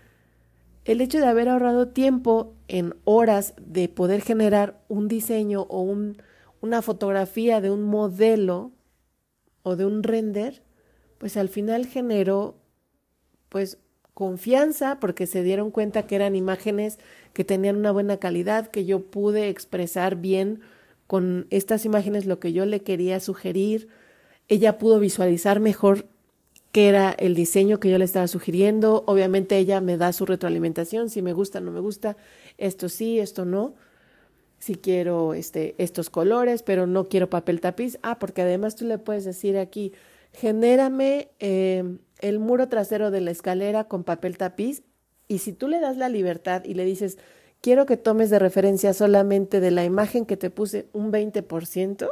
el 0.85 1.01
hecho 1.01 1.19
de 1.19 1.27
haber 1.27 1.49
ahorrado 1.49 1.89
tiempo 1.89 2.55
en 2.67 2.95
horas 3.03 3.53
de 3.57 3.87
poder 3.87 4.21
generar 4.21 4.81
un 4.87 5.07
diseño 5.07 5.61
o 5.63 5.81
un, 5.81 6.21
una 6.61 6.81
fotografía 6.81 7.61
de 7.61 7.69
un 7.69 7.83
modelo 7.83 8.71
o 9.63 9.75
de 9.75 9.85
un 9.85 10.03
render, 10.03 10.63
pues 11.17 11.37
al 11.37 11.49
final 11.49 11.85
generó 11.85 12.57
pues 13.49 13.77
confianza 14.13 14.99
porque 14.99 15.27
se 15.27 15.43
dieron 15.43 15.71
cuenta 15.71 16.07
que 16.07 16.15
eran 16.15 16.35
imágenes 16.35 16.99
que 17.33 17.43
tenían 17.43 17.75
una 17.75 17.91
buena 17.91 18.17
calidad, 18.17 18.67
que 18.67 18.85
yo 18.85 19.05
pude 19.05 19.49
expresar 19.49 20.15
bien 20.15 20.61
con 21.07 21.47
estas 21.49 21.85
imágenes 21.85 22.25
lo 22.25 22.39
que 22.39 22.53
yo 22.53 22.65
le 22.65 22.81
quería 22.81 23.19
sugerir. 23.19 23.89
Ella 24.47 24.77
pudo 24.77 24.99
visualizar 24.99 25.59
mejor 25.59 26.07
qué 26.71 26.87
era 26.89 27.11
el 27.11 27.35
diseño 27.35 27.79
que 27.79 27.89
yo 27.89 27.97
le 27.97 28.05
estaba 28.05 28.27
sugiriendo. 28.27 29.03
Obviamente 29.07 29.57
ella 29.57 29.81
me 29.81 29.97
da 29.97 30.13
su 30.13 30.25
retroalimentación, 30.25 31.09
si 31.09 31.21
me 31.21 31.33
gusta, 31.33 31.59
no 31.59 31.71
me 31.71 31.79
gusta, 31.79 32.17
esto 32.57 32.89
sí, 32.89 33.19
esto 33.19 33.45
no. 33.45 33.75
Si 34.59 34.75
quiero 34.75 35.33
este, 35.33 35.75
estos 35.79 36.09
colores, 36.09 36.61
pero 36.63 36.85
no 36.85 37.05
quiero 37.05 37.29
papel 37.29 37.61
tapiz. 37.61 37.97
Ah, 38.03 38.19
porque 38.19 38.43
además 38.43 38.75
tú 38.75 38.85
le 38.85 38.99
puedes 38.99 39.25
decir 39.25 39.57
aquí, 39.57 39.91
genérame 40.33 41.29
eh, 41.39 41.97
el 42.19 42.39
muro 42.39 42.69
trasero 42.69 43.11
de 43.11 43.21
la 43.21 43.31
escalera 43.31 43.85
con 43.85 44.03
papel 44.03 44.37
tapiz. 44.37 44.83
Y 45.27 45.39
si 45.39 45.53
tú 45.53 45.67
le 45.67 45.79
das 45.79 45.97
la 45.97 46.09
libertad 46.09 46.63
y 46.63 46.75
le 46.75 46.85
dices, 46.85 47.17
quiero 47.61 47.85
que 47.85 47.97
tomes 47.97 48.29
de 48.29 48.39
referencia 48.39 48.93
solamente 48.93 49.59
de 49.59 49.71
la 49.71 49.83
imagen 49.83 50.25
que 50.25 50.37
te 50.37 50.49
puse 50.49 50.87
un 50.93 51.11
20%, 51.11 52.11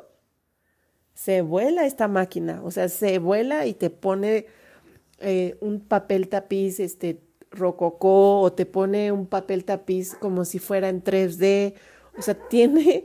se 1.19 1.41
vuela 1.41 1.85
esta 1.85 2.07
máquina, 2.07 2.61
o 2.63 2.71
sea, 2.71 2.87
se 2.87 3.19
vuela 3.19 3.65
y 3.65 3.73
te 3.73 3.89
pone 3.89 4.45
eh, 5.19 5.57
un 5.59 5.81
papel 5.81 6.29
tapiz, 6.29 6.79
este, 6.79 7.19
rococó, 7.51 8.39
o 8.39 8.53
te 8.53 8.65
pone 8.65 9.11
un 9.11 9.25
papel 9.25 9.65
tapiz 9.65 10.15
como 10.15 10.45
si 10.45 10.59
fuera 10.59 10.87
en 10.87 11.03
3D, 11.03 11.73
o 12.17 12.21
sea, 12.21 12.35
tiene, 12.49 13.03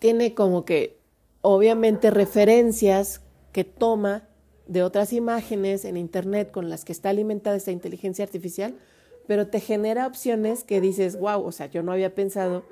tiene 0.00 0.34
como 0.34 0.64
que, 0.64 0.98
obviamente, 1.40 2.10
referencias 2.10 3.20
que 3.52 3.62
toma 3.62 4.28
de 4.66 4.82
otras 4.82 5.12
imágenes 5.12 5.84
en 5.84 5.96
Internet 5.96 6.50
con 6.50 6.68
las 6.68 6.84
que 6.84 6.90
está 6.90 7.10
alimentada 7.10 7.54
esta 7.54 7.70
inteligencia 7.70 8.24
artificial, 8.24 8.74
pero 9.28 9.46
te 9.46 9.60
genera 9.60 10.04
opciones 10.04 10.64
que 10.64 10.80
dices, 10.80 11.16
wow, 11.16 11.44
o 11.44 11.52
sea, 11.52 11.66
yo 11.66 11.84
no 11.84 11.92
había 11.92 12.16
pensado 12.16 12.64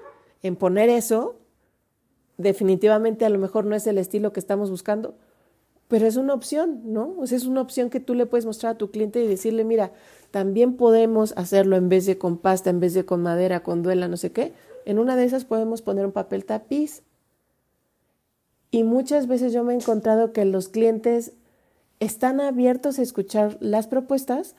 en 0.43 0.57
poner 0.57 0.89
eso, 0.89 1.37
definitivamente 2.37 3.25
a 3.25 3.29
lo 3.29 3.39
mejor 3.39 3.65
no 3.65 3.75
es 3.75 3.87
el 3.87 3.99
estilo 3.99 4.33
que 4.33 4.41
estamos 4.41 4.71
buscando, 4.71 5.15
pero 5.89 6.07
es 6.07 6.17
una 6.17 6.35
opción, 6.35 6.81
¿no? 6.93 7.15
O 7.19 7.27
sea, 7.27 7.37
es 7.37 7.45
una 7.45 7.61
opción 7.61 7.91
que 7.91 8.01
tú 8.01 8.15
le 8.15 8.27
puedes 8.27 8.47
mostrar 8.47 8.75
a 8.75 8.79
tu 8.79 8.91
cliente 8.91 9.23
y 9.23 9.29
decirle, 9.29 9.65
mira, 9.65 9.93
también 10.31 10.77
podemos 10.77 11.35
hacerlo 11.37 11.77
en 11.77 11.89
vez 11.89 12.07
de 12.07 12.19
con 12.19 12.39
pasta, 12.39 12.71
en 12.71 12.81
vez 12.81 12.95
de 12.95 13.05
con 13.05 13.23
madera, 13.23 13.63
con 13.63 13.83
duela, 13.83 14.09
no 14.09 14.17
sé 14.17 14.33
qué. 14.33 14.53
En 14.87 14.99
una 14.99 15.15
de 15.17 15.25
esas 15.25 15.45
podemos 15.45 15.83
poner 15.83 16.07
un 16.07 16.13
papel 16.13 16.45
tapiz. 16.45 17.03
Y 18.71 18.83
muchas 18.83 19.29
veces 19.29 19.53
yo 19.53 19.63
me 19.63 19.75
he 19.75 19.77
encontrado 19.77 20.33
que 20.33 20.45
los 20.45 20.69
clientes 20.69 21.33
están 22.01 22.41
abiertos 22.41 22.99
a 22.99 23.03
escuchar 23.03 23.57
las 23.61 23.87
propuestas, 23.87 24.57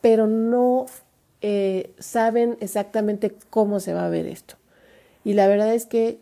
pero 0.00 0.26
no 0.26 0.86
eh, 1.42 1.92
saben 1.98 2.56
exactamente 2.60 3.34
cómo 3.50 3.80
se 3.80 3.92
va 3.92 4.06
a 4.06 4.10
ver 4.10 4.26
esto. 4.26 4.54
Y 5.24 5.34
la 5.34 5.46
verdad 5.46 5.74
es 5.74 5.84
que 5.84 6.20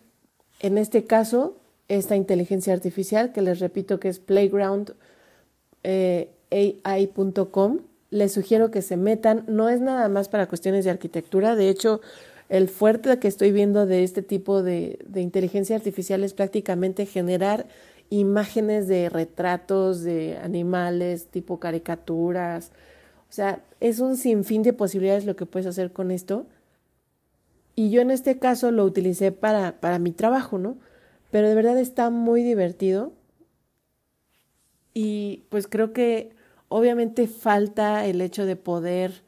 en 0.60 0.78
este 0.78 1.04
caso, 1.04 1.56
esta 1.88 2.16
inteligencia 2.16 2.72
artificial, 2.72 3.32
que 3.32 3.42
les 3.42 3.60
repito 3.60 4.00
que 4.00 4.08
es 4.08 4.18
playgroundai.com, 4.18 4.96
eh, 5.82 6.30
les 8.10 8.32
sugiero 8.32 8.70
que 8.70 8.82
se 8.82 8.96
metan. 8.96 9.44
No 9.46 9.68
es 9.68 9.80
nada 9.80 10.08
más 10.08 10.28
para 10.28 10.46
cuestiones 10.46 10.84
de 10.84 10.90
arquitectura. 10.90 11.56
De 11.56 11.68
hecho, 11.68 12.00
el 12.48 12.68
fuerte 12.68 13.18
que 13.18 13.28
estoy 13.28 13.52
viendo 13.52 13.86
de 13.86 14.04
este 14.04 14.22
tipo 14.22 14.62
de, 14.62 14.98
de 15.06 15.20
inteligencia 15.20 15.76
artificial 15.76 16.24
es 16.24 16.34
prácticamente 16.34 17.06
generar 17.06 17.66
imágenes 18.10 18.88
de 18.88 19.08
retratos 19.08 20.02
de 20.02 20.38
animales, 20.38 21.26
tipo 21.26 21.60
caricaturas. 21.60 22.72
O 23.28 23.32
sea, 23.32 23.62
es 23.80 24.00
un 24.00 24.16
sinfín 24.16 24.62
de 24.62 24.72
posibilidades 24.72 25.26
lo 25.26 25.36
que 25.36 25.46
puedes 25.46 25.66
hacer 25.66 25.92
con 25.92 26.10
esto. 26.10 26.46
Y 27.78 27.90
yo 27.90 28.00
en 28.00 28.10
este 28.10 28.40
caso 28.40 28.72
lo 28.72 28.84
utilicé 28.84 29.30
para, 29.30 29.80
para 29.80 30.00
mi 30.00 30.10
trabajo, 30.10 30.58
¿no? 30.58 30.78
Pero 31.30 31.48
de 31.48 31.54
verdad 31.54 31.78
está 31.78 32.10
muy 32.10 32.42
divertido. 32.42 33.12
Y 34.94 35.44
pues 35.48 35.68
creo 35.68 35.92
que 35.92 36.34
obviamente 36.66 37.28
falta 37.28 38.04
el 38.04 38.20
hecho 38.20 38.46
de 38.46 38.56
poder 38.56 39.22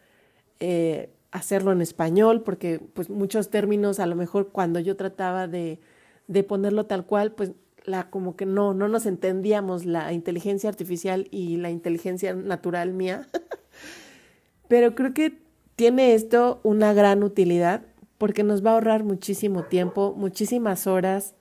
eh, 0.58 1.10
hacerlo 1.30 1.70
en 1.70 1.80
español, 1.80 2.42
porque 2.42 2.80
pues 2.92 3.08
muchos 3.08 3.50
términos 3.50 4.00
a 4.00 4.06
lo 4.06 4.16
mejor 4.16 4.48
cuando 4.50 4.80
yo 4.80 4.96
trataba 4.96 5.46
de, 5.46 5.78
de 6.26 6.42
ponerlo 6.42 6.86
tal 6.86 7.06
cual, 7.06 7.30
pues 7.30 7.52
la 7.84 8.10
como 8.10 8.34
que 8.34 8.46
no, 8.46 8.74
no 8.74 8.88
nos 8.88 9.06
entendíamos 9.06 9.84
la 9.84 10.12
inteligencia 10.12 10.68
artificial 10.68 11.28
y 11.30 11.56
la 11.58 11.70
inteligencia 11.70 12.34
natural 12.34 12.94
mía. 12.94 13.28
Pero 14.66 14.96
creo 14.96 15.14
que 15.14 15.38
tiene 15.76 16.14
esto 16.14 16.58
una 16.64 16.92
gran 16.94 17.22
utilidad 17.22 17.84
porque 18.20 18.42
nos 18.44 18.62
va 18.62 18.72
a 18.72 18.74
ahorrar 18.74 19.02
muchísimo 19.02 19.64
tiempo, 19.64 20.12
muchísimas 20.14 20.86
horas 20.86 21.34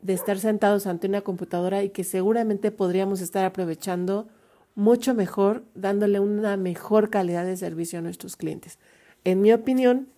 de 0.00 0.14
estar 0.14 0.38
sentados 0.38 0.86
ante 0.86 1.06
una 1.06 1.20
computadora 1.20 1.82
y 1.82 1.90
que 1.90 2.02
seguramente 2.02 2.70
podríamos 2.70 3.20
estar 3.20 3.44
aprovechando 3.44 4.26
mucho 4.74 5.12
mejor, 5.12 5.66
dándole 5.74 6.20
una 6.20 6.56
mejor 6.56 7.10
calidad 7.10 7.44
de 7.44 7.58
servicio 7.58 7.98
a 7.98 8.02
nuestros 8.02 8.36
clientes. 8.36 8.78
En 9.24 9.42
mi 9.42 9.52
opinión, 9.52 10.08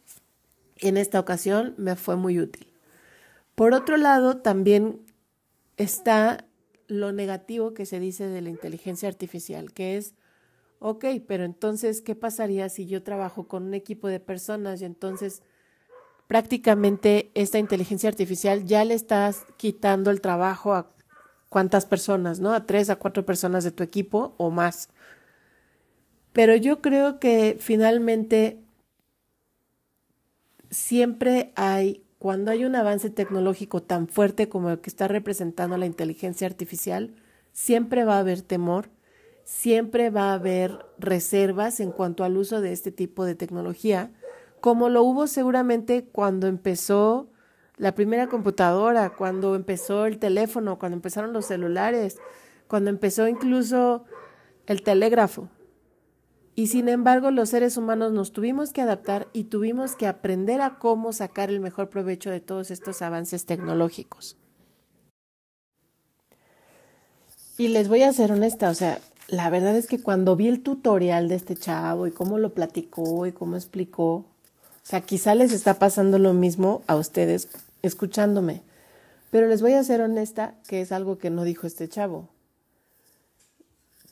en 0.77 0.97
esta 0.97 1.19
ocasión 1.19 1.75
me 1.77 1.97
fue 1.97 2.15
muy 2.15 2.39
útil. 2.39 2.73
Por 3.57 3.75
otro 3.75 3.97
lado, 3.97 4.37
también 4.37 5.01
está 5.77 6.47
lo 6.87 7.11
negativo 7.11 7.75
que 7.75 7.85
se 7.85 7.99
dice 7.99 8.29
de 8.29 8.43
la 8.43 8.51
inteligencia 8.51 9.09
artificial, 9.09 9.73
que 9.73 9.97
es, 9.97 10.15
ok, 10.79 11.05
pero 11.27 11.43
entonces, 11.43 12.01
¿qué 12.01 12.15
pasaría 12.15 12.69
si 12.69 12.87
yo 12.87 13.03
trabajo 13.03 13.49
con 13.49 13.65
un 13.65 13.75
equipo 13.75 14.07
de 14.07 14.21
personas 14.21 14.81
y 14.81 14.85
entonces 14.85 15.43
prácticamente 16.27 17.31
esta 17.35 17.59
inteligencia 17.59 18.09
artificial 18.09 18.65
ya 18.65 18.85
le 18.85 18.95
estás 18.95 19.45
quitando 19.57 20.11
el 20.11 20.21
trabajo 20.21 20.75
a 20.75 20.91
cuántas 21.49 21.87
personas, 21.87 22.41
¿no? 22.41 22.53
A 22.53 22.67
tres, 22.67 22.91
a 22.91 22.97
cuatro 22.97 23.25
personas 23.25 23.65
de 23.65 23.71
tu 23.71 23.83
equipo 23.83 24.35
o 24.37 24.51
más. 24.51 24.89
Pero 26.33 26.55
yo 26.57 26.83
creo 26.83 27.19
que 27.19 27.57
finalmente 27.59 28.61
siempre 30.71 31.53
hay, 31.55 32.05
cuando 32.19 32.51
hay 32.51 32.65
un 32.65 32.77
avance 32.77 33.09
tecnológico 33.09 33.83
tan 33.83 34.09
fuerte 34.09 34.49
como 34.49 34.71
el 34.71 34.81
que 34.81 34.91
está 34.91 35.09
representando 35.09 35.79
la 35.79 35.87
inteligencia 35.87 36.47
artificial, 36.47 37.15
siempre 37.53 38.05
va 38.05 38.17
a 38.17 38.21
haber 38.21 38.43
temor, 38.43 38.91
siempre 39.45 40.11
va 40.11 40.31
a 40.31 40.35
haber 40.35 40.85
reservas 40.99 41.81
en 41.81 41.93
cuanto 41.93 42.25
al 42.25 42.37
uso 42.37 42.61
de 42.61 42.73
este 42.73 42.93
tipo 42.93 43.25
de 43.25 43.37
tecnología 43.37 44.11
como 44.67 44.89
lo 44.89 45.05
hubo 45.05 45.29
seguramente 45.29 46.09
cuando 46.11 46.49
empezó 46.49 47.29
la 47.77 47.95
primera 47.95 48.27
computadora, 48.27 49.11
cuando 49.11 49.55
empezó 49.55 50.07
el 50.07 50.19
teléfono, 50.19 50.77
cuando 50.81 50.97
empezaron 50.97 51.33
los 51.33 51.47
celulares, 51.47 52.19
cuando 52.67 52.91
empezó 52.91 53.29
incluso 53.29 54.07
el 54.67 54.83
telégrafo. 54.83 55.49
Y 56.57 56.67
sin 56.67 56.89
embargo, 56.89 57.31
los 57.31 57.51
seres 57.51 57.77
humanos 57.77 58.11
nos 58.11 58.33
tuvimos 58.33 58.73
que 58.73 58.83
adaptar 58.83 59.29
y 59.33 59.45
tuvimos 59.45 59.95
que 59.95 60.09
aprender 60.09 60.61
a 60.61 60.81
cómo 60.81 61.13
sacar 61.13 61.49
el 61.49 61.61
mejor 61.61 61.89
provecho 61.89 62.33
de 62.33 62.41
todos 62.41 62.73
estos 62.73 63.03
avances 63.03 63.47
tecnológicos. 63.47 64.37
Y 67.57 67.69
les 67.69 67.89
voy 67.89 68.03
a 68.03 68.13
ser 68.13 68.33
honesta, 68.33 68.69
o 68.69 68.75
sea, 68.75 68.99
la 69.29 69.49
verdad 69.49 69.77
es 69.77 69.87
que 69.87 70.03
cuando 70.03 70.35
vi 70.35 70.49
el 70.49 70.65
tutorial 70.65 71.29
de 71.29 71.37
este 71.37 71.55
chavo 71.55 72.09
y 72.09 72.11
cómo 72.11 72.39
lo 72.39 72.53
platicó 72.53 73.27
y 73.27 73.33
cómo 73.33 73.55
explicó, 73.55 74.27
o 74.87 74.89
sea, 74.89 75.01
quizá 75.01 75.35
les 75.35 75.51
está 75.51 75.81
pasando 75.81 76.17
lo 76.21 76.33
mismo 76.33 76.83
a 76.87 76.95
ustedes 76.95 77.49
escuchándome, 77.83 78.63
pero 79.33 79.49
les 79.49 79.61
voy 79.61 79.73
a 79.73 79.83
ser 79.83 80.01
honesta 80.01 80.55
que 80.69 80.81
es 80.81 80.93
algo 80.93 81.19
que 81.19 81.29
no 81.29 81.43
dijo 81.43 81.67
este 81.67 81.89
chavo. 81.89 82.29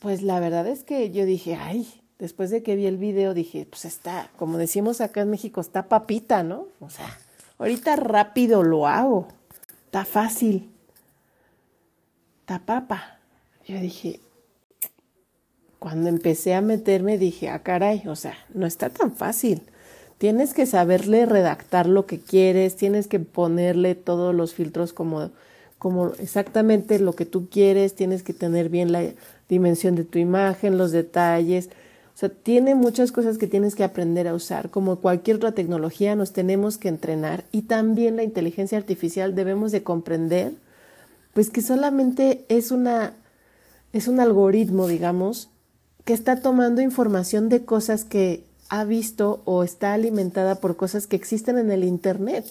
Pues 0.00 0.22
la 0.22 0.40
verdad 0.40 0.66
es 0.66 0.82
que 0.82 1.12
yo 1.12 1.26
dije, 1.26 1.54
ay, 1.54 2.02
después 2.18 2.50
de 2.50 2.64
que 2.64 2.74
vi 2.74 2.86
el 2.86 2.96
video 2.96 3.34
dije, 3.34 3.68
pues 3.70 3.84
está, 3.84 4.32
como 4.36 4.58
decimos 4.58 5.00
acá 5.00 5.20
en 5.20 5.30
México, 5.30 5.60
está 5.60 5.84
papita, 5.84 6.42
¿no? 6.42 6.66
O 6.80 6.90
sea, 6.90 7.20
ahorita 7.58 7.94
rápido 7.94 8.64
lo 8.64 8.88
hago, 8.88 9.28
está 9.84 10.04
fácil, 10.04 10.72
está 12.40 12.58
papa. 12.58 13.20
Yo 13.64 13.78
dije, 13.78 14.18
cuando 15.78 16.08
empecé 16.08 16.52
a 16.52 16.62
meterme 16.62 17.16
dije, 17.16 17.48
ah, 17.48 17.62
caray, 17.62 18.02
o 18.08 18.16
sea, 18.16 18.36
no 18.52 18.66
está 18.66 18.90
tan 18.90 19.14
fácil. 19.14 19.62
Tienes 20.18 20.54
que 20.54 20.66
saberle 20.66 21.26
redactar 21.26 21.88
lo 21.88 22.06
que 22.06 22.18
quieres, 22.18 22.76
tienes 22.76 23.06
que 23.06 23.20
ponerle 23.20 23.94
todos 23.94 24.34
los 24.34 24.54
filtros 24.54 24.92
como, 24.92 25.30
como 25.78 26.12
exactamente 26.18 26.98
lo 26.98 27.14
que 27.14 27.26
tú 27.26 27.48
quieres, 27.48 27.94
tienes 27.94 28.22
que 28.22 28.32
tener 28.32 28.68
bien 28.68 28.92
la 28.92 29.04
dimensión 29.48 29.96
de 29.96 30.04
tu 30.04 30.18
imagen, 30.18 30.78
los 30.78 30.92
detalles. 30.92 31.68
O 32.14 32.16
sea, 32.18 32.28
tiene 32.28 32.74
muchas 32.74 33.10
cosas 33.10 33.38
que 33.38 33.48
tienes 33.48 33.74
que 33.74 33.82
aprender 33.82 34.28
a 34.28 34.34
usar. 34.34 34.70
Como 34.70 34.96
cualquier 34.96 35.36
otra 35.36 35.52
tecnología, 35.52 36.14
nos 36.14 36.32
tenemos 36.32 36.78
que 36.78 36.88
entrenar 36.88 37.44
y 37.50 37.62
también 37.62 38.16
la 38.16 38.22
inteligencia 38.22 38.78
artificial 38.78 39.34
debemos 39.34 39.72
de 39.72 39.82
comprender, 39.82 40.52
pues 41.32 41.50
que 41.50 41.60
solamente 41.60 42.44
es 42.48 42.70
una 42.70 43.14
es 43.94 44.08
un 44.08 44.18
algoritmo, 44.18 44.88
digamos, 44.88 45.48
que 46.04 46.14
está 46.14 46.40
tomando 46.40 46.82
información 46.82 47.48
de 47.48 47.64
cosas 47.64 48.04
que 48.04 48.42
ha 48.68 48.84
visto 48.84 49.42
o 49.44 49.62
está 49.62 49.94
alimentada 49.94 50.56
por 50.56 50.76
cosas 50.76 51.06
que 51.06 51.16
existen 51.16 51.58
en 51.58 51.70
el 51.70 51.84
Internet. 51.84 52.44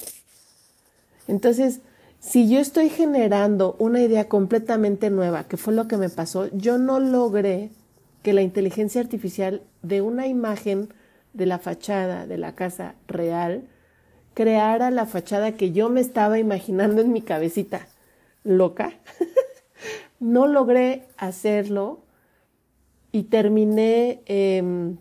Entonces, 1.28 1.82
si 2.20 2.50
yo 2.50 2.60
estoy 2.60 2.90
generando 2.90 3.76
una 3.80 4.02
idea 4.02 4.30
completamente 4.30 5.10
nueva, 5.10 5.44
que 5.46 5.58
fue 5.58 5.74
lo 5.74 5.88
que 5.88 5.98
me 5.98 6.10
pasó, 6.10 6.48
yo 6.56 6.78
no 6.78 7.00
logré 7.00 7.70
que 8.22 8.34
la 8.34 8.42
inteligencia 8.42 9.02
artificial 9.02 9.62
de 9.82 10.02
una 10.02 10.28
imagen 10.28 10.90
de 11.34 11.46
la 11.46 11.60
fachada 11.60 12.26
de 12.26 12.38
la 12.38 12.56
casa 12.56 12.96
real 13.08 13.68
creara 14.34 14.92
la 14.92 15.06
fachada 15.06 15.54
que 15.54 15.72
yo 15.72 15.90
me 15.90 16.02
estaba 16.02 16.40
imaginando 16.40 17.02
en 17.02 17.12
mi 17.12 17.22
cabecita 17.22 17.88
loca. 18.44 18.94
no 20.20 20.48
logré 20.48 21.04
hacerlo 21.18 22.00
y 23.12 23.24
terminé 23.24 24.22
em, 24.26 24.98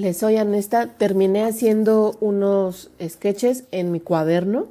les 0.00 0.16
soy 0.16 0.36
honesta, 0.36 0.94
terminé 0.98 1.44
haciendo 1.44 2.16
unos 2.20 2.90
sketches 3.00 3.64
en 3.70 3.92
mi 3.92 4.00
cuaderno 4.00 4.68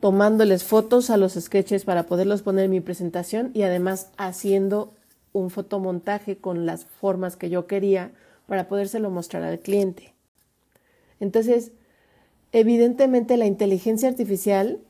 tomándoles 0.00 0.64
fotos 0.64 1.10
a 1.10 1.16
los 1.16 1.34
sketches 1.34 1.84
para 1.84 2.06
poderlos 2.06 2.42
poner 2.42 2.64
en 2.64 2.70
mi 2.70 2.80
presentación 2.80 3.50
y 3.54 3.62
además 3.62 4.10
haciendo 4.16 4.94
un 5.32 5.50
fotomontaje 5.50 6.38
con 6.38 6.66
las 6.66 6.86
formas 6.86 7.36
que 7.36 7.50
yo 7.50 7.66
quería 7.66 8.10
para 8.46 8.66
podérselo 8.66 9.10
mostrar 9.10 9.42
al 9.42 9.60
cliente. 9.60 10.14
Entonces, 11.20 11.72
evidentemente 12.52 13.36
la 13.36 13.46
inteligencia 13.46 14.08
artificial 14.08 14.80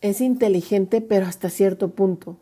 es 0.00 0.20
inteligente, 0.20 1.00
pero 1.00 1.26
hasta 1.26 1.48
cierto 1.48 1.90
punto. 1.90 2.36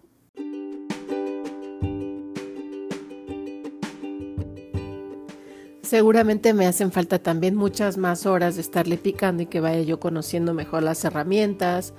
Seguramente 5.84 6.54
me 6.54 6.66
hacen 6.66 6.90
falta 6.92 7.18
también 7.18 7.54
muchas 7.54 7.98
más 7.98 8.24
horas 8.24 8.54
de 8.54 8.62
estarle 8.62 8.96
picando 8.96 9.42
y 9.42 9.46
que 9.46 9.60
vaya 9.60 9.82
yo 9.82 10.00
conociendo 10.00 10.54
mejor 10.54 10.82
las 10.82 11.04
herramientas 11.04 11.92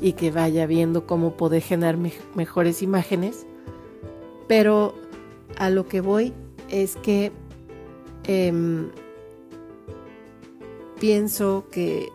y 0.00 0.12
que 0.12 0.30
vaya 0.30 0.66
viendo 0.66 1.06
cómo 1.06 1.36
poder 1.36 1.60
generar 1.60 1.98
mejores 2.34 2.82
imágenes. 2.82 3.44
Pero 4.46 4.94
a 5.58 5.70
lo 5.70 5.88
que 5.88 6.00
voy 6.00 6.32
es 6.70 6.94
que 6.96 7.32
em, 8.24 8.90
pienso 11.00 11.66
que 11.72 12.10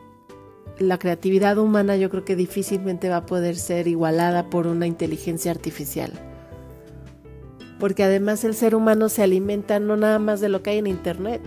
la 0.80 0.98
creatividad 0.98 1.58
humana 1.58 1.98
yo 1.98 2.10
creo 2.10 2.24
que 2.24 2.38
difícilmente 2.38 3.10
va 3.10 3.18
a 3.18 3.26
poder 3.26 3.58
ser 3.58 3.90
igualada 3.90 4.50
por 4.50 4.66
una 4.66 4.88
inteligencia 4.88 5.52
artificial 5.52 6.27
porque 7.80 8.04
además 8.04 8.44
el 8.44 8.54
ser 8.54 8.76
humano 8.76 9.10
se 9.10 9.24
alimenta 9.24 9.80
no 9.80 9.98
nada 9.98 10.20
más 10.20 10.42
de 10.42 10.50
lo 10.50 10.64
que 10.64 10.72
hay 10.72 10.78
en 10.80 10.88
Internet, 10.88 11.42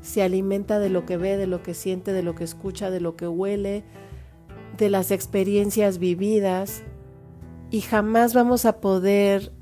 se 0.00 0.22
alimenta 0.22 0.78
de 0.78 0.88
lo 0.90 1.04
que 1.04 1.16
ve, 1.16 1.36
de 1.36 1.46
lo 1.46 1.62
que 1.62 1.74
siente, 1.74 2.12
de 2.12 2.22
lo 2.22 2.34
que 2.34 2.44
escucha, 2.44 2.90
de 2.90 3.00
lo 3.00 3.16
que 3.16 3.28
huele, 3.28 3.84
de 4.78 4.90
las 4.90 5.10
experiencias 5.10 5.98
vividas, 5.98 6.82
y 7.70 7.82
jamás 7.82 8.34
vamos 8.34 8.64
a 8.64 8.80
poder 8.80 9.52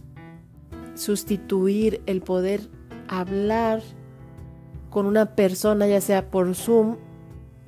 sustituir 0.94 2.02
el 2.06 2.22
poder 2.22 2.62
hablar 3.08 3.82
con 4.90 5.06
una 5.06 5.34
persona, 5.34 5.86
ya 5.86 6.00
sea 6.00 6.30
por 6.30 6.54
Zoom 6.54 6.96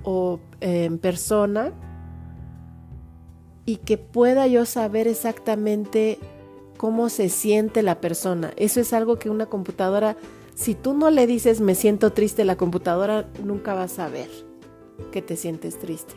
o 0.02 0.40
en 0.60 0.98
persona, 0.98 1.72
y 3.66 3.76
que 3.76 3.98
pueda 3.98 4.46
yo 4.46 4.64
saber 4.64 5.06
exactamente 5.06 6.18
cómo 6.80 7.10
se 7.10 7.28
siente 7.28 7.82
la 7.82 8.00
persona. 8.00 8.54
Eso 8.56 8.80
es 8.80 8.94
algo 8.94 9.18
que 9.18 9.28
una 9.28 9.44
computadora, 9.44 10.16
si 10.54 10.74
tú 10.74 10.94
no 10.94 11.10
le 11.10 11.26
dices 11.26 11.60
me 11.60 11.74
siento 11.74 12.14
triste, 12.14 12.42
la 12.46 12.56
computadora 12.56 13.28
nunca 13.44 13.74
va 13.74 13.82
a 13.82 13.88
saber 13.88 14.30
que 15.12 15.20
te 15.20 15.36
sientes 15.36 15.78
triste. 15.78 16.14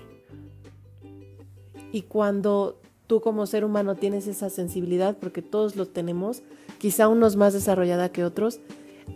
Y 1.91 2.03
cuando 2.03 2.79
tú 3.07 3.19
como 3.19 3.45
ser 3.45 3.65
humano 3.65 3.95
tienes 3.95 4.25
esa 4.27 4.49
sensibilidad, 4.49 5.17
porque 5.17 5.41
todos 5.41 5.75
lo 5.75 5.85
tenemos, 5.85 6.43
quizá 6.77 7.09
unos 7.09 7.35
más 7.35 7.51
desarrollada 7.51 8.13
que 8.13 8.23
otros, 8.23 8.61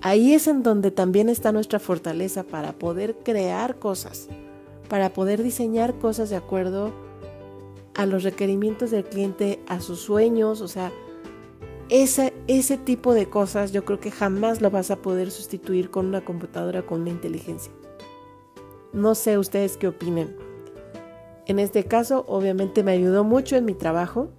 ahí 0.02 0.34
es 0.34 0.50
en 0.50 0.64
donde 0.64 0.92
también 0.92 1.30
está 1.30 1.54
nuestra 1.54 1.80
fortaleza 1.80 2.44
para 2.44 2.74
poder 2.74 3.16
crear 3.24 3.80
cosas, 3.80 4.28
para 4.90 5.14
poder 5.14 5.42
diseñar 5.44 5.98
cosas 5.98 6.30
de 6.30 6.36
acuerdo 6.36 6.92
a 7.96 8.06
los 8.06 8.24
requerimientos 8.24 8.92
del 8.92 9.06
cliente, 9.06 9.62
a 9.70 9.80
sus 9.80 10.02
sueños, 10.02 10.60
o 10.60 10.68
sea, 10.68 10.92
ese, 11.90 12.78
tipo 12.78 13.14
de 13.14 13.30
cosas 13.30 13.72
yo 13.72 13.86
creo 13.86 14.00
que 14.00 14.12
jamás 14.12 14.62
lo 14.62 14.70
vas 14.70 14.92
a 14.92 14.98
poder 14.98 15.32
sustituir 15.32 15.90
con 15.90 16.06
una 16.08 16.24
computadora 16.24 16.82
con 16.84 17.02
una 17.02 17.12
inteligencia. 17.12 17.72
No 18.94 19.16
sé 19.16 19.38
ustedes 19.38 19.78
qué 19.78 19.88
opinen. 19.88 20.36
En 21.46 21.60
este 21.60 21.86
caso, 21.86 22.26
obviamente 22.28 22.84
me 22.84 22.92
ayudó 22.92 23.24
mucho 23.24 23.56
en 23.56 23.64
mi 23.64 23.74
trabajo, 23.74 24.30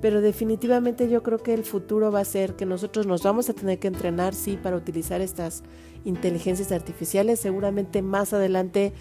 pero 0.00 0.20
definitivamente 0.20 1.08
yo 1.08 1.22
creo 1.22 1.38
que 1.38 1.52
el 1.52 1.64
futuro 1.64 2.10
va 2.10 2.20
a 2.20 2.24
ser 2.24 2.56
que 2.56 2.66
nosotros 2.66 3.06
nos 3.06 3.22
vamos 3.22 3.50
a 3.50 3.54
tener 3.54 3.78
que 3.78 3.88
entrenar, 3.88 4.34
sí, 4.34 4.58
para 4.62 4.76
utilizar 4.76 5.20
estas 5.20 5.62
inteligencias 6.04 6.72
artificiales. 6.72 7.40
Seguramente 7.40 8.00
más 8.00 8.32
adelante 8.32 8.94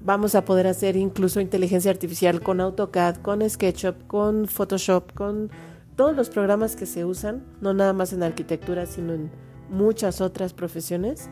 vamos 0.00 0.34
a 0.34 0.44
poder 0.44 0.66
hacer 0.66 0.96
incluso 0.96 1.40
inteligencia 1.40 1.90
artificial 1.90 2.40
con 2.40 2.60
AutoCAD, 2.60 3.16
con 3.16 3.48
SketchUp, 3.48 4.06
con 4.06 4.46
Photoshop, 4.46 5.12
con 5.14 5.50
todos 5.96 6.14
los 6.14 6.30
programas 6.30 6.76
que 6.76 6.86
se 6.86 7.04
usan, 7.04 7.44
no 7.60 7.74
nada 7.74 7.92
más 7.92 8.12
en 8.12 8.22
arquitectura, 8.22 8.86
sino 8.86 9.14
en 9.14 9.30
muchas 9.70 10.20
otras 10.20 10.52
profesiones, 10.52 11.28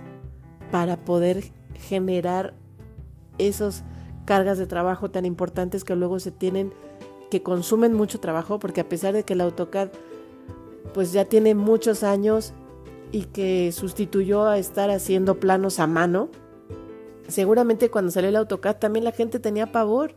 para 0.71 0.97
poder 1.05 1.45
generar 1.89 2.55
esas 3.39 3.85
cargas 4.25 4.59
de 4.59 4.67
trabajo 4.67 5.11
tan 5.11 5.27
importantes 5.27 5.85
que 5.85 5.95
luego 5.95 6.19
se 6.19 6.31
tienen, 6.31 6.73
que 7.31 7.43
consumen 7.43 7.93
mucho 7.93 8.21
trabajo, 8.21 8.59
porque 8.59 8.81
a 8.81 8.89
pesar 8.89 9.13
de 9.13 9.23
que 9.25 9.35
el 9.35 9.43
AutoCAD 9.43 9.91
pues 10.93 11.13
ya 11.13 11.25
tiene 11.25 11.55
muchos 11.55 12.03
años 12.03 12.53
y 13.13 13.25
que 13.25 13.73
sustituyó 13.73 14.45
a 14.47 14.59
estar 14.59 14.91
haciendo 14.91 15.41
planos 15.41 15.79
a 15.79 15.87
mano, 15.87 16.29
seguramente 17.29 17.91
cuando 17.91 18.11
salió 18.11 18.31
el 18.31 18.37
AutoCAD 18.37 18.77
también 18.77 19.05
la 19.05 19.13
gente 19.13 19.39
tenía 19.39 19.73
pavor. 19.73 20.15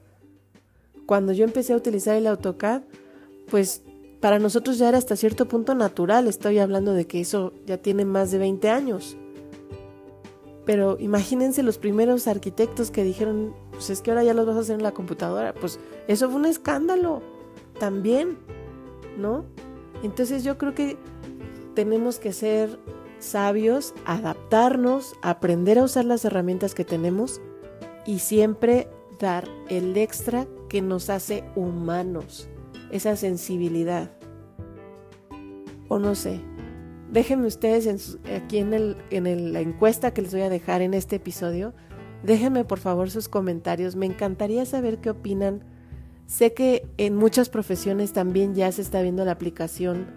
Cuando 1.06 1.32
yo 1.32 1.46
empecé 1.46 1.74
a 1.74 1.78
utilizar 1.78 2.16
el 2.16 2.28
AutoCAD, 2.28 2.84
pues 3.50 3.84
para 4.20 4.40
nosotros 4.40 4.78
ya 4.78 4.90
era 4.90 4.98
hasta 4.98 5.16
cierto 5.16 5.48
punto 5.48 5.76
natural. 5.76 6.28
Estoy 6.28 6.60
hablando 6.60 6.94
de 6.94 7.06
que 7.06 7.22
eso 7.22 7.54
ya 7.66 7.78
tiene 7.78 8.06
más 8.06 8.32
de 8.32 8.40
20 8.40 8.70
años. 8.70 9.18
Pero 10.66 10.98
imagínense 11.00 11.64
los 11.64 11.78
primeros 11.78 12.28
arquitectos 12.28 12.92
que 12.92 13.04
dijeron, 13.04 13.54
pues 13.72 13.90
es 13.90 14.02
que 14.02 14.12
ahora 14.12 14.24
ya 14.24 14.34
los 14.34 14.46
vas 14.46 14.58
a 14.58 14.60
hacer 14.60 14.76
en 14.76 14.84
la 14.84 14.94
computadora. 14.94 15.54
Pues 15.54 15.80
eso 16.08 16.30
fue 16.30 16.40
un 16.40 16.46
escándalo 16.46 17.22
también, 17.80 18.38
¿no? 19.18 19.46
Entonces 20.04 20.44
yo 20.44 20.58
creo 20.58 20.74
que 20.74 20.98
tenemos 21.74 22.20
que 22.20 22.34
ser 22.34 22.80
sabios, 23.20 23.94
adaptarnos, 24.06 25.16
aprender 25.22 25.80
a 25.80 25.84
usar 25.84 26.06
las 26.06 26.26
herramientas 26.26 26.74
que 26.74 26.86
tenemos 26.86 27.40
y 28.06 28.20
siempre 28.20 28.90
dar 29.20 29.48
el 29.70 29.96
extra 29.96 30.48
que 30.70 30.82
nos 30.82 31.10
hace 31.10 31.44
humanos 31.56 32.50
esa 32.92 33.16
sensibilidad. 33.16 34.12
O 35.88 36.00
no 36.00 36.16
sé. 36.16 36.40
Déjenme 37.12 37.48
ustedes 37.48 38.18
aquí 38.36 38.58
en, 38.58 38.74
el, 38.74 38.98
en 39.12 39.54
la 39.54 39.62
encuesta 39.62 40.14
que 40.14 40.22
les 40.22 40.34
voy 40.34 40.42
a 40.42 40.50
dejar 40.50 40.82
en 40.82 40.94
este 40.94 41.18
episodio. 41.18 41.74
Déjenme 42.24 42.66
por 42.66 42.80
favor 42.80 43.10
sus 43.10 43.30
comentarios. 43.30 43.96
Me 43.96 44.06
encantaría 44.06 44.66
saber 44.66 44.98
qué 44.98 45.12
opinan. 45.12 45.64
Sé 46.26 46.54
que 46.54 46.86
en 46.98 47.16
muchas 47.16 47.48
profesiones 47.48 48.12
también 48.12 48.56
ya 48.56 48.70
se 48.72 48.82
está 48.82 49.02
viendo 49.02 49.24
la 49.24 49.32
aplicación 49.32 50.08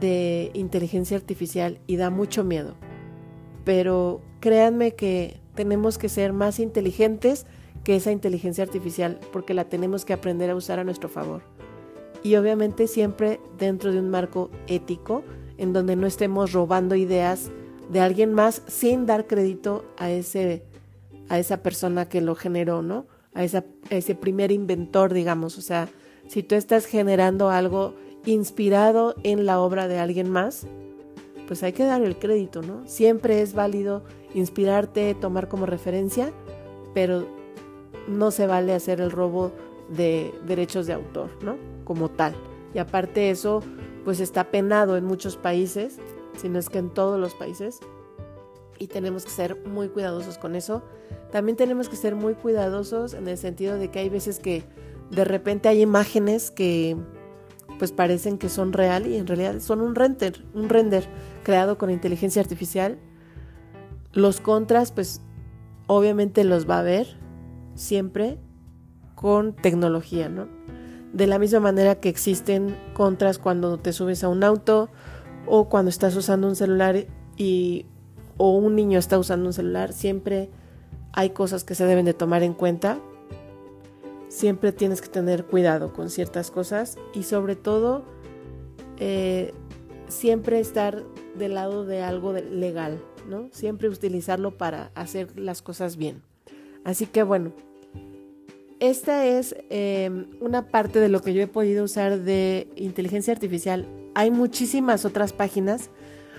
de 0.00 0.50
inteligencia 0.52 1.16
artificial 1.16 1.80
y 1.86 1.96
da 1.96 2.10
mucho 2.10 2.44
miedo. 2.44 2.76
Pero 3.64 4.20
créanme 4.40 4.94
que 4.94 5.40
tenemos 5.54 5.96
que 5.96 6.10
ser 6.10 6.34
más 6.34 6.60
inteligentes 6.60 7.46
que 7.84 7.96
esa 7.96 8.12
inteligencia 8.12 8.64
artificial 8.64 9.18
porque 9.32 9.54
la 9.54 9.64
tenemos 9.64 10.04
que 10.04 10.12
aprender 10.12 10.50
a 10.50 10.54
usar 10.54 10.78
a 10.78 10.84
nuestro 10.84 11.08
favor 11.08 11.42
y 12.22 12.36
obviamente 12.36 12.86
siempre 12.86 13.40
dentro 13.58 13.92
de 13.92 14.00
un 14.00 14.10
marco 14.10 14.50
ético 14.66 15.22
en 15.56 15.72
donde 15.72 15.96
no 15.96 16.06
estemos 16.06 16.52
robando 16.52 16.94
ideas 16.94 17.50
de 17.90 18.00
alguien 18.00 18.32
más 18.32 18.62
sin 18.66 19.06
dar 19.06 19.26
crédito 19.26 19.84
a 19.96 20.10
ese 20.10 20.64
a 21.28 21.38
esa 21.38 21.62
persona 21.62 22.08
que 22.08 22.20
lo 22.20 22.34
generó, 22.34 22.82
¿no? 22.82 23.06
A, 23.34 23.44
ese 23.44 24.14
primer 24.14 24.50
inventor, 24.50 25.12
digamos. 25.12 25.58
O 25.58 25.60
sea, 25.60 25.88
si 26.26 26.42
tú 26.42 26.54
estás 26.54 26.86
generando 26.86 27.50
algo 27.50 27.94
inspirado 28.24 29.14
en 29.22 29.46
la 29.46 29.60
obra 29.60 29.88
de 29.88 29.98
alguien 29.98 30.30
más, 30.30 30.66
pues 31.46 31.62
hay 31.62 31.72
que 31.72 31.84
dar 31.84 32.02
el 32.02 32.18
crédito, 32.18 32.62
¿no? 32.62 32.86
Siempre 32.86 33.40
es 33.42 33.54
válido 33.54 34.04
inspirarte, 34.34 35.14
tomar 35.14 35.48
como 35.48 35.66
referencia, 35.66 36.32
pero 36.94 37.26
no 38.06 38.30
se 38.30 38.46
vale 38.46 38.74
hacer 38.74 39.00
el 39.00 39.10
robo 39.10 39.52
de 39.88 40.32
derechos 40.46 40.86
de 40.86 40.94
autor, 40.94 41.30
¿no? 41.42 41.56
Como 41.88 42.10
tal. 42.10 42.36
Y 42.74 42.78
aparte 42.78 43.30
eso, 43.30 43.62
pues 44.04 44.20
está 44.20 44.52
penado 44.52 44.96
en 44.96 45.04
muchos 45.04 45.36
países, 45.36 45.98
si 46.36 46.48
no 46.48 46.58
es 46.58 46.68
que 46.68 46.78
en 46.78 46.90
todos 46.90 47.18
los 47.18 47.34
países, 47.34 47.80
y 48.78 48.88
tenemos 48.88 49.24
que 49.24 49.30
ser 49.30 49.56
muy 49.66 49.88
cuidadosos 49.88 50.36
con 50.36 50.54
eso. 50.54 50.82
También 51.32 51.56
tenemos 51.56 51.88
que 51.88 51.96
ser 51.96 52.14
muy 52.14 52.34
cuidadosos 52.34 53.14
en 53.14 53.26
el 53.26 53.38
sentido 53.38 53.76
de 53.76 53.90
que 53.90 54.00
hay 54.00 54.10
veces 54.10 54.38
que 54.38 54.64
de 55.10 55.24
repente 55.24 55.68
hay 55.68 55.80
imágenes 55.80 56.50
que 56.50 56.96
pues 57.78 57.90
parecen 57.90 58.36
que 58.36 58.50
son 58.50 58.74
real 58.74 59.06
y 59.06 59.16
en 59.16 59.26
realidad 59.26 59.60
son 59.60 59.80
un 59.80 59.94
render, 59.94 60.44
un 60.52 60.68
render 60.68 61.08
creado 61.42 61.78
con 61.78 61.90
inteligencia 61.90 62.42
artificial. 62.42 62.98
Los 64.12 64.40
contras, 64.40 64.92
pues 64.92 65.22
obviamente 65.86 66.44
los 66.44 66.68
va 66.68 66.80
a 66.80 66.82
ver 66.82 67.16
siempre 67.74 68.38
con 69.14 69.54
tecnología, 69.54 70.28
¿no? 70.28 70.48
De 71.12 71.26
la 71.26 71.38
misma 71.38 71.60
manera 71.60 71.96
que 71.96 72.08
existen 72.08 72.76
contras 72.94 73.38
cuando 73.38 73.78
te 73.78 73.92
subes 73.92 74.22
a 74.24 74.28
un 74.28 74.44
auto 74.44 74.90
o 75.46 75.68
cuando 75.68 75.88
estás 75.88 76.14
usando 76.16 76.46
un 76.46 76.56
celular 76.56 77.06
y 77.36 77.86
o 78.36 78.56
un 78.56 78.76
niño 78.76 78.98
está 78.98 79.18
usando 79.18 79.46
un 79.46 79.52
celular, 79.52 79.92
siempre 79.92 80.50
hay 81.12 81.30
cosas 81.30 81.64
que 81.64 81.74
se 81.74 81.84
deben 81.84 82.04
de 82.04 82.14
tomar 82.14 82.42
en 82.42 82.54
cuenta. 82.54 82.98
siempre 84.28 84.72
tienes 84.72 85.00
que 85.00 85.08
tener 85.08 85.46
cuidado 85.46 85.92
con 85.94 86.10
ciertas 86.10 86.50
cosas 86.50 86.98
y 87.14 87.22
sobre 87.22 87.56
todo 87.56 88.04
eh, 88.98 89.54
siempre 90.08 90.60
estar 90.60 91.02
del 91.36 91.54
lado 91.54 91.84
de 91.86 92.02
algo 92.02 92.32
legal, 92.34 93.00
¿no? 93.28 93.48
Siempre 93.52 93.88
utilizarlo 93.88 94.56
para 94.56 94.90
hacer 94.94 95.38
las 95.38 95.62
cosas 95.62 95.96
bien. 95.96 96.22
Así 96.84 97.06
que 97.06 97.22
bueno, 97.22 97.52
esta 98.80 99.26
es 99.26 99.56
em, 99.70 100.26
una 100.40 100.68
parte 100.68 101.00
de 101.00 101.08
lo 101.08 101.20
que 101.20 101.34
yo 101.34 101.42
he 101.42 101.46
podido 101.46 101.84
usar 101.84 102.20
de 102.20 102.68
inteligencia 102.76 103.32
artificial. 103.32 103.86
Hay 104.14 104.30
muchísimas 104.30 105.04
otras 105.04 105.32
páginas. 105.32 105.90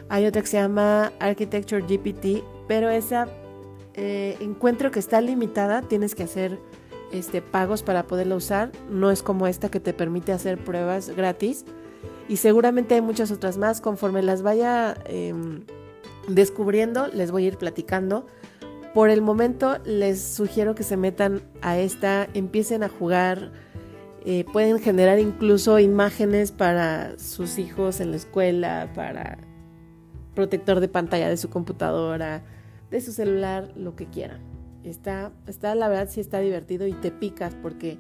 Hay 0.08 0.26
otra 0.26 0.42
que 0.42 0.48
se 0.48 0.58
llama 0.58 1.12
Architecture 1.20 1.82
GPT, 1.82 2.44
pero 2.68 2.90
esa 2.90 3.28
eh, 3.94 4.38
encuentro 4.40 4.92
que 4.92 5.00
está 5.00 5.22
limitada. 5.22 5.82
Tienes 5.82 6.16
que 6.16 6.24
hacer 6.24 6.58
este, 7.12 7.42
pagos 7.42 7.84
para 7.84 8.04
poderla 8.04 8.36
usar. 8.36 8.72
No 8.90 9.12
es 9.12 9.22
como 9.22 9.46
esta 9.46 9.70
que 9.70 9.80
te 9.80 9.94
permite 9.94 10.32
hacer 10.32 10.58
pruebas 10.58 11.10
gratis. 11.10 11.66
Y 12.30 12.38
seguramente 12.38 12.96
hay 12.96 13.02
muchas 13.02 13.32
otras 13.32 13.58
más. 13.58 13.82
Conforme 13.82 14.22
las 14.22 14.44
vaya 14.44 14.96
em, 15.06 15.66
descubriendo, 16.28 17.08
les 17.08 17.32
voy 17.32 17.46
a 17.46 17.48
ir 17.48 17.58
platicando. 17.58 18.26
Por 18.94 19.10
el 19.12 19.22
momento 19.22 19.78
les 19.86 20.22
sugiero 20.22 20.74
que 20.74 20.84
se 20.84 20.98
metan 20.98 21.42
a 21.62 21.78
esta, 21.78 22.28
empiecen 22.34 22.82
a 22.82 22.90
jugar, 22.90 23.52
eh, 24.26 24.46
pueden 24.52 24.80
generar 24.80 25.20
incluso 25.20 25.80
imágenes 25.80 26.52
para 26.52 27.18
sus 27.20 27.60
hijos 27.60 28.00
en 28.00 28.12
la 28.12 28.18
escuela, 28.18 28.92
para 28.96 29.38
protector 30.34 30.80
de 30.80 30.88
pantalla 30.88 31.30
de 31.30 31.38
su 31.38 31.50
computadora, 31.50 32.44
de 32.90 33.02
su 33.02 33.12
celular, 33.12 33.72
lo 33.76 33.96
que 33.96 34.08
quieran. 34.08 34.42
Está, 34.84 35.32
está, 35.46 35.76
la 35.76 35.88
verdad 35.88 36.08
sí 36.10 36.20
está 36.20 36.40
divertido 36.40 36.88
y 36.88 36.94
te 36.94 37.12
picas 37.12 37.54
porque 37.62 38.00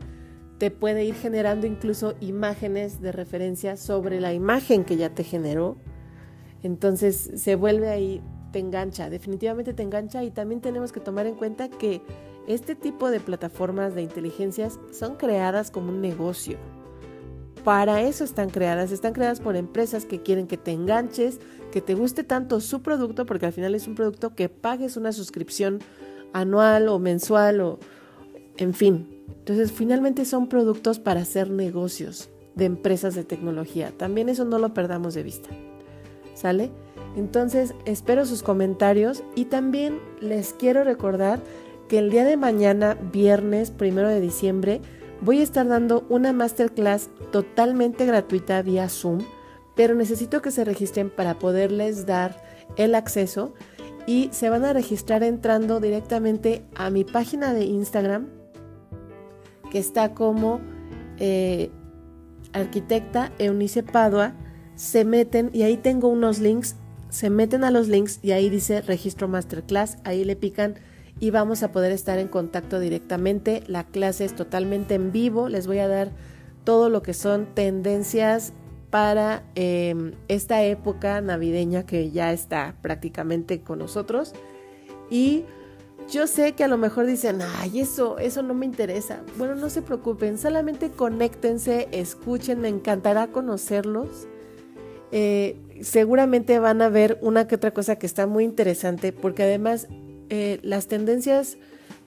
te 0.58 0.72
puede 0.72 1.06
ir 1.06 1.16
generando 1.16 1.68
incluso 1.68 2.16
imágenes 2.20 3.00
de 3.02 3.12
referencia 3.12 3.78
sobre 3.78 4.20
la 4.20 4.34
imagen 4.34 4.86
que 4.86 4.98
ya 4.98 5.10
te 5.10 5.24
generó. 5.24 5.78
Entonces 6.64 7.32
se 7.36 7.56
vuelve 7.56 7.90
ahí 7.90 8.22
te 8.52 8.60
engancha, 8.60 9.10
definitivamente 9.10 9.74
te 9.74 9.84
engancha 9.84 10.24
y 10.24 10.32
también 10.32 10.62
tenemos 10.62 10.92
que 10.92 11.00
tomar 11.00 11.28
en 11.28 11.36
cuenta 11.36 11.70
que 11.70 12.02
este 12.48 12.76
tipo 12.76 13.12
de 13.12 13.20
plataformas 13.20 13.96
de 13.96 14.02
inteligencias 14.02 14.80
son 14.92 15.16
creadas 15.16 15.72
como 15.72 15.90
un 15.90 16.02
negocio. 16.02 16.58
Para 17.64 18.02
eso 18.02 18.24
están 18.24 18.50
creadas, 18.50 18.92
están 18.92 19.14
creadas 19.14 19.42
por 19.42 19.56
empresas 19.56 20.06
que 20.06 20.22
quieren 20.22 20.48
que 20.48 20.58
te 20.58 20.72
enganches, 20.72 21.40
que 21.72 21.82
te 21.82 21.94
guste 21.94 22.24
tanto 22.24 22.62
su 22.62 22.82
producto, 22.82 23.26
porque 23.26 23.46
al 23.46 23.54
final 23.54 23.76
es 23.76 23.88
un 23.88 23.96
producto 23.96 24.34
que 24.34 24.50
pagues 24.50 24.98
una 24.98 25.12
suscripción 25.12 25.80
anual 26.34 26.88
o 26.88 27.00
mensual 27.00 27.62
o 27.62 27.80
en 28.58 28.74
fin. 28.74 29.08
Entonces, 29.28 29.72
finalmente 29.72 30.26
son 30.26 30.48
productos 30.48 31.00
para 31.00 31.22
hacer 31.22 31.50
negocios 31.50 32.30
de 32.56 32.66
empresas 32.66 33.16
de 33.16 33.24
tecnología. 33.24 33.92
También 33.98 34.30
eso 34.30 34.46
no 34.46 34.60
lo 34.60 34.74
perdamos 34.74 35.14
de 35.14 35.24
vista. 35.24 35.50
¿Sale? 36.34 36.72
Entonces, 37.16 37.74
espero 37.86 38.26
sus 38.26 38.44
comentarios 38.44 39.24
y 39.36 39.46
también 39.46 40.00
les 40.22 40.54
quiero 40.54 40.84
recordar 40.84 41.42
que 41.88 41.98
el 41.98 42.12
día 42.12 42.24
de 42.24 42.38
mañana, 42.38 42.98
viernes 43.12 43.72
primero 43.72 44.10
de 44.10 44.22
diciembre, 44.22 44.82
voy 45.22 45.40
a 45.40 45.44
estar 45.44 45.68
dando 45.68 46.06
una 46.10 46.34
masterclass 46.34 47.10
totalmente 47.32 48.06
gratuita 48.06 48.62
vía 48.62 48.88
Zoom, 48.90 49.20
pero 49.76 49.96
necesito 49.96 50.42
que 50.42 50.52
se 50.52 50.64
registren 50.66 51.10
para 51.10 51.40
poderles 51.40 52.06
dar 52.06 52.42
el 52.78 52.96
acceso 52.96 53.54
y 54.06 54.30
se 54.32 54.50
van 54.50 54.66
a 54.66 54.74
registrar 54.74 55.24
entrando 55.24 55.80
directamente 55.80 56.64
a 56.76 56.90
mi 56.90 57.04
página 57.04 57.54
de 57.54 57.66
Instagram, 57.66 58.28
que 59.72 59.80
está 59.80 60.14
como 60.14 60.62
eh, 61.18 61.70
arquitecta 62.54 63.32
Eunice 63.38 63.84
Padua. 63.84 64.34
Se 64.76 65.06
meten 65.06 65.50
y 65.54 65.64
ahí 65.64 65.78
tengo 65.78 66.08
unos 66.08 66.40
links 66.40 66.76
se 67.10 67.30
meten 67.30 67.64
a 67.64 67.72
los 67.72 67.88
links 67.88 68.20
y 68.22 68.32
ahí 68.32 68.50
dice 68.50 68.82
registro 68.82 69.28
masterclass, 69.28 69.98
ahí 70.04 70.24
le 70.24 70.36
pican 70.36 70.76
y 71.20 71.32
vamos 71.32 71.64
a 71.64 71.72
poder 71.72 71.92
estar 71.92 72.18
en 72.20 72.28
contacto 72.28 72.80
directamente. 72.80 73.64
La 73.68 73.84
clase 73.84 74.26
es 74.26 74.36
totalmente 74.36 74.96
en 74.96 75.12
vivo, 75.12 75.50
les 75.50 75.68
voy 75.68 75.80
a 75.80 75.88
dar 75.88 76.12
todo 76.64 76.90
lo 76.90 77.02
que 77.02 77.14
son 77.14 77.48
tendencias 77.54 78.54
para 78.90 79.44
em, 79.56 80.14
esta 80.28 80.64
época 80.64 81.22
navideña 81.22 81.86
que 81.86 82.12
ya 82.12 82.32
está 82.32 82.76
prácticamente 82.82 83.62
con 83.62 83.80
nosotros. 83.80 84.34
Y 85.10 85.46
yo 86.10 86.26
sé 86.26 86.54
que 86.54 86.64
a 86.64 86.68
lo 86.68 86.78
mejor 86.78 87.06
dicen, 87.06 87.40
ay, 87.42 87.80
eso, 87.82 88.18
eso 88.18 88.42
no 88.42 88.54
me 88.54 88.66
interesa. 88.66 89.22
Bueno, 89.38 89.56
no 89.56 89.70
se 89.70 89.82
preocupen, 89.82 90.38
solamente 90.38 90.90
conéctense, 90.90 91.88
escuchen, 91.92 92.62
me 92.62 92.70
encantará 92.70 93.28
conocerlos. 93.28 94.28
Eh, 95.12 95.58
seguramente 95.82 96.60
van 96.60 96.82
a 96.82 96.90
ver 96.90 97.18
una 97.22 97.48
que 97.48 97.56
otra 97.56 97.72
cosa 97.72 97.98
que 97.98 98.06
está 98.06 98.28
muy 98.28 98.44
interesante 98.44 99.12
porque 99.14 99.44
además 99.44 99.88
eh, 100.30 100.60
las 100.62 100.88
tendencias 100.88 101.58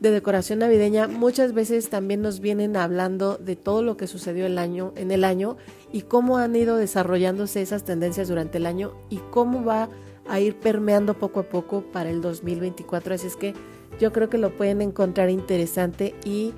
de 0.01 0.11
decoración 0.11 0.59
navideña 0.59 1.07
muchas 1.07 1.53
veces 1.53 1.89
también 1.89 2.23
nos 2.23 2.41
vienen 2.41 2.77
hablando 2.77 3.37
de 3.37 3.55
todo 3.57 3.83
lo 3.83 3.97
que 3.97 4.07
sucedió 4.07 4.47
el 4.47 4.59
año, 4.59 4.93
en 4.97 5.13
el 5.13 5.23
año 5.23 5.57
y 5.93 6.03
cómo 6.03 6.39
han 6.39 6.57
ido 6.57 6.77
desarrollándose 6.77 7.63
esas 7.63 7.85
tendencias 7.85 8.29
durante 8.29 8.59
el 8.59 8.67
año 8.67 8.95
y 9.11 9.19
cómo 9.31 9.65
va 9.65 9.89
a 10.27 10.41
ir 10.41 10.57
permeando 10.57 11.15
poco 11.15 11.41
a 11.41 11.45
poco 11.45 11.83
para 11.93 12.11
el 12.11 12.21
2024. 12.21 13.15
Así 13.15 13.29
es 13.29 13.37
que 13.37 13.55
yo 14.01 14.13
creo 14.13 14.29
que 14.29 14.39
lo 14.39 14.57
pueden 14.57 14.83
encontrar 14.83 15.31
interesante 15.31 16.15
y 16.25 16.53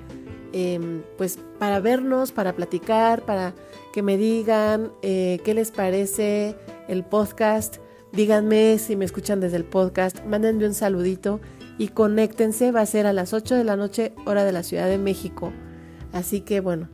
em, 0.51 1.03
pues 1.17 1.37
para 1.59 1.79
vernos, 1.79 2.31
para 2.31 2.53
platicar, 2.53 3.23
para 3.25 3.53
que 3.93 4.01
me 4.01 4.17
digan 4.17 4.91
eh, 5.01 5.39
qué 5.43 5.53
les 5.53 5.71
parece 5.71 6.55
el 6.87 7.03
podcast. 7.03 7.77
Díganme 8.11 8.77
si 8.77 8.95
me 8.95 9.05
escuchan 9.05 9.39
desde 9.39 9.57
el 9.57 9.65
podcast, 9.65 10.23
mándenme 10.25 10.65
un 10.65 10.73
saludito 10.73 11.41
y 11.77 11.89
conéctense. 11.89 12.71
Va 12.71 12.81
a 12.81 12.85
ser 12.85 13.07
a 13.07 13.13
las 13.13 13.33
8 13.33 13.55
de 13.55 13.63
la 13.63 13.75
noche, 13.75 14.13
hora 14.25 14.43
de 14.43 14.51
la 14.51 14.63
Ciudad 14.63 14.87
de 14.87 14.97
México. 14.97 15.51
Así 16.13 16.41
que 16.41 16.61
bueno, 16.61 16.89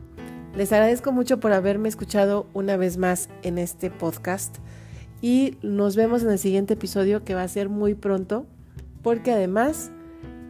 les 0.56 0.72
agradezco 0.72 1.12
mucho 1.12 1.40
por 1.40 1.52
haberme 1.52 1.88
escuchado 1.88 2.46
una 2.54 2.76
vez 2.76 2.96
más 2.96 3.28
en 3.42 3.58
este 3.58 3.90
podcast. 3.90 4.58
Y 5.20 5.56
nos 5.62 5.94
vemos 5.94 6.22
en 6.22 6.30
el 6.30 6.38
siguiente 6.38 6.74
episodio 6.74 7.24
que 7.24 7.34
va 7.34 7.42
a 7.42 7.48
ser 7.48 7.68
muy 7.68 7.94
pronto. 7.94 8.46
Porque 9.02 9.32
además 9.32 9.92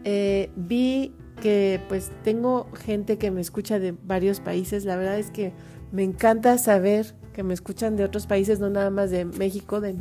eh, 0.05 0.51
vi 0.57 1.15
que 1.41 1.81
pues 1.89 2.11
tengo 2.23 2.69
gente 2.73 3.19
que 3.19 3.31
me 3.31 3.41
escucha 3.41 3.79
de 3.79 3.93
varios 3.93 4.41
países. 4.41 4.85
La 4.85 4.97
verdad 4.97 5.19
es 5.19 5.31
que 5.31 5.53
me 5.91 6.03
encanta 6.03 6.57
saber 6.59 7.15
que 7.33 7.43
me 7.43 7.55
escuchan 7.55 7.97
de 7.97 8.05
otros 8.05 8.27
países, 8.27 8.61
no 8.61 8.71
nada 8.71 8.91
más 8.91 9.11
de 9.11 9.25
México, 9.25 9.81
de, 9.81 9.95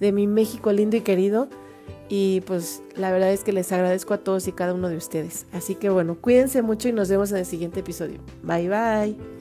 de 0.00 0.12
mi 0.12 0.26
México 0.26 0.72
lindo 0.72 0.96
y 0.96 1.00
querido. 1.00 1.48
Y 2.08 2.42
pues 2.42 2.82
la 2.96 3.10
verdad 3.10 3.32
es 3.32 3.44
que 3.44 3.52
les 3.52 3.72
agradezco 3.72 4.14
a 4.14 4.18
todos 4.18 4.46
y 4.46 4.52
cada 4.52 4.74
uno 4.74 4.88
de 4.88 4.96
ustedes. 4.96 5.46
Así 5.52 5.74
que 5.74 5.90
bueno, 5.90 6.16
cuídense 6.20 6.62
mucho 6.62 6.88
y 6.88 6.92
nos 6.92 7.08
vemos 7.08 7.30
en 7.32 7.38
el 7.38 7.46
siguiente 7.46 7.80
episodio. 7.80 8.20
Bye 8.42 8.68
bye. 8.68 9.33